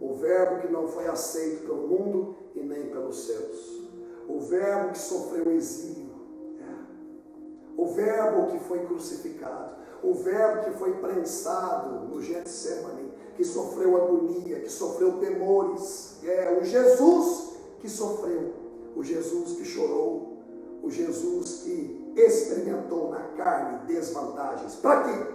o 0.00 0.14
Verbo 0.14 0.60
que 0.60 0.72
não 0.72 0.88
foi 0.88 1.06
aceito 1.06 1.66
pelo 1.66 1.88
mundo 1.88 2.36
e 2.54 2.60
nem 2.60 2.88
pelos 2.90 3.26
céus. 3.26 3.82
O 4.28 4.40
Verbo 4.40 4.92
que 4.92 4.98
sofreu 4.98 5.52
exílio. 5.52 6.14
É. 6.60 7.80
O 7.80 7.86
Verbo 7.88 8.50
que 8.50 8.58
foi 8.60 8.86
crucificado. 8.86 9.76
O 10.02 10.14
Verbo 10.14 10.64
que 10.64 10.78
foi 10.78 10.94
prensado 10.94 12.06
no 12.08 12.20
Getsemane. 12.20 13.12
Que 13.36 13.44
sofreu 13.44 13.96
agonia, 13.96 14.60
que 14.60 14.70
sofreu 14.70 15.18
temores. 15.18 16.18
É. 16.24 16.58
O 16.60 16.64
Jesus 16.64 17.54
que 17.80 17.88
sofreu. 17.88 18.52
O 18.96 19.02
Jesus 19.02 19.52
que 19.52 19.64
chorou. 19.64 20.38
O 20.82 20.90
Jesus 20.90 21.62
que 21.62 22.12
experimentou 22.16 23.10
na 23.10 23.20
carne 23.36 23.86
desvantagens. 23.86 24.74
Para 24.76 25.04
quê? 25.04 25.34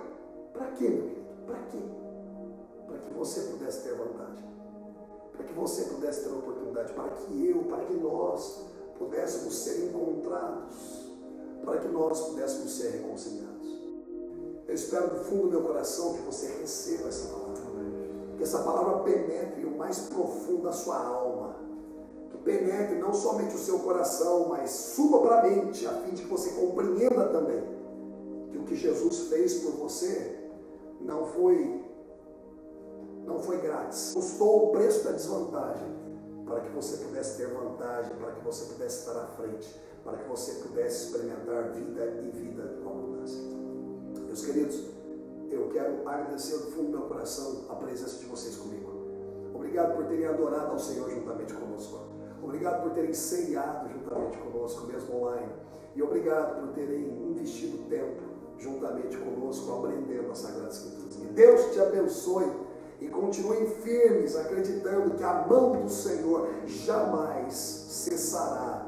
Para 0.53 0.65
quê, 0.71 0.89
meu 0.89 1.03
querido? 1.03 1.45
Para 1.45 1.59
quê? 1.71 1.98
Para 2.99 3.09
que 3.09 3.13
você 3.13 3.41
pudesse 3.41 3.83
ter 3.83 3.95
vantagem. 3.95 4.43
Para 5.33 5.45
que 5.45 5.53
você 5.53 5.83
pudesse 5.83 6.23
ter 6.23 6.29
oportunidade, 6.29 6.93
para 6.93 7.09
que 7.09 7.47
eu, 7.47 7.63
para 7.63 7.85
que 7.85 7.93
nós 7.93 8.65
pudéssemos 8.97 9.57
ser 9.57 9.85
encontrados, 9.85 11.09
para 11.63 11.79
que 11.79 11.87
nós 11.87 12.19
pudéssemos 12.21 12.77
ser 12.77 12.89
reconciliados. 12.89 13.67
Eu 14.67 14.75
espero 14.75 15.09
do 15.09 15.23
fundo 15.23 15.43
do 15.43 15.49
meu 15.49 15.61
coração 15.61 16.13
que 16.13 16.21
você 16.23 16.47
receba 16.59 17.07
essa 17.07 17.29
palavra, 17.29 17.61
que 18.37 18.43
essa 18.43 18.59
palavra 18.59 18.99
penetre 18.99 19.65
o 19.65 19.77
mais 19.77 19.99
profundo 19.99 20.63
da 20.63 20.73
sua 20.73 20.97
alma, 20.97 21.55
que 22.29 22.37
penetre 22.39 22.99
não 22.99 23.13
somente 23.13 23.55
o 23.55 23.59
seu 23.59 23.79
coração, 23.79 24.49
mas 24.49 24.69
suba 24.69 25.21
para 25.21 25.39
a 25.39 25.43
mente, 25.49 25.87
a 25.87 25.93
fim 26.01 26.13
de 26.13 26.23
que 26.23 26.27
você 26.27 26.51
compreenda 26.51 27.29
também 27.29 27.63
que 28.51 28.57
o 28.57 28.63
que 28.63 28.75
Jesus 28.75 29.29
fez 29.29 29.55
por 29.55 29.71
você 29.71 30.37
não 30.99 31.25
foi 31.25 31.83
não 33.29 33.39
foi 33.39 33.59
grátis. 33.59 34.11
Custou 34.13 34.69
o 34.69 34.71
preço 34.71 35.05
da 35.05 35.11
desvantagem 35.11 35.87
para 36.45 36.61
que 36.61 36.69
você 36.69 36.97
pudesse 37.05 37.37
ter 37.37 37.47
vantagem, 37.47 38.15
para 38.15 38.31
que 38.31 38.43
você 38.43 38.73
pudesse 38.73 38.99
estar 38.99 39.21
à 39.21 39.27
frente, 39.27 39.79
para 40.03 40.17
que 40.17 40.27
você 40.27 40.53
pudesse 40.63 41.05
experimentar 41.05 41.71
vida 41.71 42.05
e 42.23 42.29
vida 42.31 42.79
com 42.83 42.89
abundância. 42.89 43.39
Meus 44.25 44.43
queridos, 44.43 44.83
eu 45.51 45.69
quero 45.69 46.07
agradecer 46.07 46.57
do 46.57 46.71
fundo 46.71 46.91
do 46.91 46.97
meu 46.97 47.07
coração 47.07 47.65
a 47.69 47.75
presença 47.75 48.17
de 48.17 48.25
vocês 48.25 48.55
comigo. 48.55 48.89
Obrigado 49.53 49.95
por 49.95 50.05
terem 50.05 50.25
adorado 50.25 50.71
ao 50.71 50.79
Senhor 50.79 51.09
juntamente 51.09 51.53
conosco. 51.53 51.99
Obrigado 52.41 52.81
por 52.81 52.91
terem 52.93 53.13
ceiado 53.13 53.89
juntamente 53.89 54.37
conosco, 54.37 54.87
mesmo 54.87 55.17
online. 55.17 55.51
E 55.95 56.01
obrigado 56.01 56.61
por 56.61 56.73
terem 56.73 57.29
investido 57.29 57.77
tempo 57.89 58.23
juntamente 58.57 59.17
conosco, 59.17 59.71
aprendendo 59.71 60.31
as 60.31 60.39
Sagradas 60.39 60.77
Escrituras. 60.77 61.33
Deus 61.33 61.73
te 61.73 61.79
abençoe 61.79 62.68
e 63.01 63.07
continuem 63.07 63.65
firmes, 63.65 64.35
acreditando 64.35 65.15
que 65.15 65.23
a 65.23 65.45
mão 65.47 65.71
do 65.71 65.89
Senhor 65.89 66.49
jamais 66.65 67.53
cessará 67.53 68.87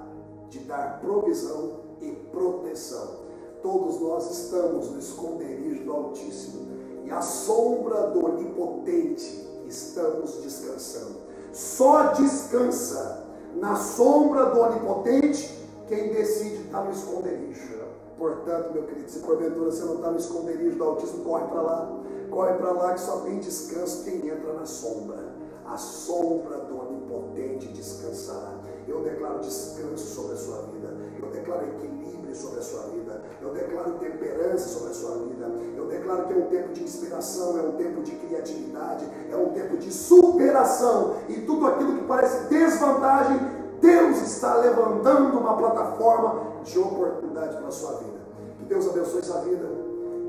de 0.50 0.60
dar 0.60 1.00
provisão 1.00 1.80
e 2.02 2.12
proteção. 2.32 3.21
Todos 3.62 4.02
nós 4.02 4.30
estamos 4.30 4.89
no 4.89 5.00
esconderijo 5.00 5.86
do 5.86 5.93
Altíssimo 5.93 6.67
e 7.06 7.12
à 7.12 7.21
sombra 7.21 8.08
do 8.08 8.26
Onipotente 8.26 9.47
estamos 9.67 10.41
descansando. 10.41 11.21
Só 11.54 12.13
descansa 12.13 13.28
na 13.56 13.76
sombra 13.76 14.47
do 14.47 14.60
Onipotente 14.60 15.58
quem 15.88 16.12
decide 16.12 16.63
estar 16.63 16.84
no 16.84 16.91
esconderijo. 16.91 17.71
Portanto, 18.17 18.74
meu 18.74 18.84
querido, 18.84 19.10
se 19.10 19.19
porventura 19.19 19.71
você 19.71 19.84
não 19.84 19.95
está 19.95 20.12
no 20.12 20.17
esconderijo 20.17 20.78
do 20.78 20.84
Altíssimo, 20.84 21.24
corre 21.24 21.45
para 21.45 21.62
lá 21.62 22.02
Corre 22.31 22.53
para 22.53 22.71
lá 22.71 22.93
que 22.93 23.01
só 23.01 23.17
tem 23.17 23.39
descanso 23.39 24.05
quem 24.05 24.25
entra 24.25 24.53
na 24.53 24.65
sombra. 24.65 25.17
A 25.65 25.75
sombra 25.77 26.59
do 26.59 26.79
Onipotente 26.79 27.67
descansará. 27.67 28.53
Eu 28.87 29.03
declaro 29.03 29.39
descanso 29.39 30.15
sobre 30.15 30.33
a 30.33 30.37
sua 30.37 30.61
vida. 30.63 30.95
Eu 31.21 31.29
declaro 31.29 31.67
equilíbrio 31.67 32.33
sobre 32.33 32.59
a 32.59 32.63
sua 32.63 32.83
vida. 32.83 33.21
Eu 33.41 33.53
declaro 33.53 33.99
temperança 33.99 34.69
sobre 34.69 34.91
a 34.91 34.93
sua 34.93 35.17
vida. 35.17 35.51
Eu 35.75 35.87
declaro 35.87 36.25
que 36.27 36.33
é 36.33 36.37
um 36.37 36.47
tempo 36.47 36.73
de 36.73 36.83
inspiração, 36.83 37.57
é 37.57 37.61
um 37.63 37.73
tempo 37.73 38.01
de 38.01 38.11
criatividade, 38.15 39.05
é 39.29 39.35
um 39.35 39.49
tempo 39.49 39.77
de 39.77 39.91
superação. 39.91 41.17
E 41.27 41.41
tudo 41.41 41.67
aquilo 41.67 41.97
que 41.97 42.05
parece 42.05 42.47
desvantagem, 42.47 43.39
Deus 43.81 44.21
está 44.21 44.55
levantando 44.55 45.37
uma 45.37 45.57
plataforma 45.57 46.61
de 46.63 46.79
oportunidade 46.79 47.57
para 47.57 47.67
a 47.67 47.71
sua 47.71 47.97
vida. 47.97 48.21
Que 48.57 48.65
Deus 48.65 48.87
abençoe 48.87 49.21
sua 49.21 49.41
vida. 49.41 49.69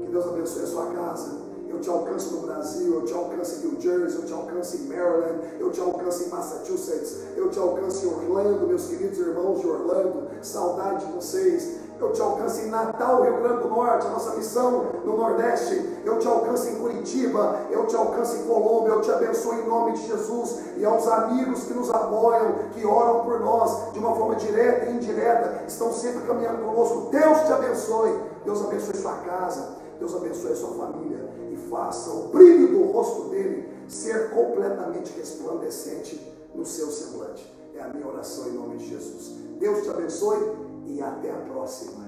Que 0.00 0.10
Deus 0.10 0.26
abençoe 0.26 0.64
a 0.64 0.66
sua 0.66 0.86
casa 0.86 1.41
eu 1.72 1.80
te 1.80 1.88
alcanço 1.88 2.34
no 2.34 2.42
Brasil, 2.42 2.94
eu 2.94 3.04
te 3.04 3.14
alcanço 3.14 3.56
em 3.56 3.68
New 3.68 3.80
Jersey, 3.80 4.20
eu 4.20 4.26
te 4.26 4.32
alcanço 4.32 4.76
em 4.76 4.88
Maryland, 4.88 5.40
eu 5.58 5.70
te 5.70 5.80
alcanço 5.80 6.24
em 6.24 6.28
Massachusetts, 6.28 7.16
eu 7.34 7.50
te 7.50 7.58
alcanço 7.58 8.04
em 8.04 8.08
Orlando, 8.08 8.66
meus 8.66 8.86
queridos 8.86 9.18
irmãos 9.18 9.60
de 9.60 9.66
Orlando, 9.66 10.28
saudade 10.42 11.06
de 11.06 11.12
vocês. 11.12 11.82
Eu 11.98 12.12
te 12.12 12.20
alcanço 12.20 12.62
em 12.62 12.66
Natal, 12.66 13.22
Rio 13.22 13.36
Grande 13.36 13.62
do 13.62 13.68
Norte, 13.68 14.08
nossa 14.08 14.34
missão 14.34 14.86
no 15.04 15.16
Nordeste. 15.16 16.00
Eu 16.04 16.18
te 16.18 16.26
alcanço 16.26 16.68
em 16.68 16.74
Curitiba, 16.74 17.60
eu 17.70 17.86
te 17.86 17.94
alcanço 17.94 18.38
em 18.38 18.44
Colômbia, 18.44 18.94
eu 18.94 19.00
te 19.00 19.10
abençoo 19.12 19.54
em 19.54 19.68
nome 19.68 19.92
de 19.92 20.08
Jesus. 20.08 20.62
E 20.76 20.84
aos 20.84 21.06
amigos 21.06 21.62
que 21.62 21.72
nos 21.72 21.90
apoiam, 21.90 22.54
que 22.74 22.84
oram 22.84 23.24
por 23.24 23.38
nós 23.38 23.92
de 23.92 24.00
uma 24.00 24.16
forma 24.16 24.34
direta 24.34 24.86
e 24.86 24.96
indireta, 24.96 25.62
estão 25.68 25.92
sempre 25.92 26.26
caminhando 26.26 26.64
conosco. 26.64 27.08
Deus 27.12 27.38
te 27.42 27.52
abençoe. 27.52 28.18
Deus 28.44 28.64
abençoe 28.64 28.96
sua 28.96 29.18
casa. 29.18 29.76
Deus 30.00 30.12
abençoe 30.16 30.56
sua 30.56 30.74
família 30.74 31.41
faça 31.72 32.10
o 32.10 32.28
brilho 32.28 32.68
do 32.68 32.92
rosto 32.92 33.30
dele 33.30 33.66
ser 33.88 34.30
completamente 34.30 35.10
resplandecente 35.16 36.20
no 36.54 36.66
seu 36.66 36.88
semblante. 36.88 37.50
É 37.74 37.80
a 37.80 37.88
minha 37.88 38.06
oração 38.06 38.46
em 38.48 38.52
nome 38.52 38.76
de 38.76 38.90
Jesus. 38.90 39.38
Deus 39.58 39.82
te 39.82 39.88
abençoe 39.88 40.38
e 40.86 41.00
até 41.00 41.30
a 41.30 41.38
próxima. 41.38 42.02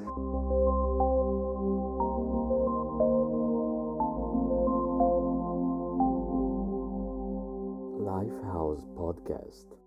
Lifehouse 7.98 8.86
Podcast. 8.94 9.83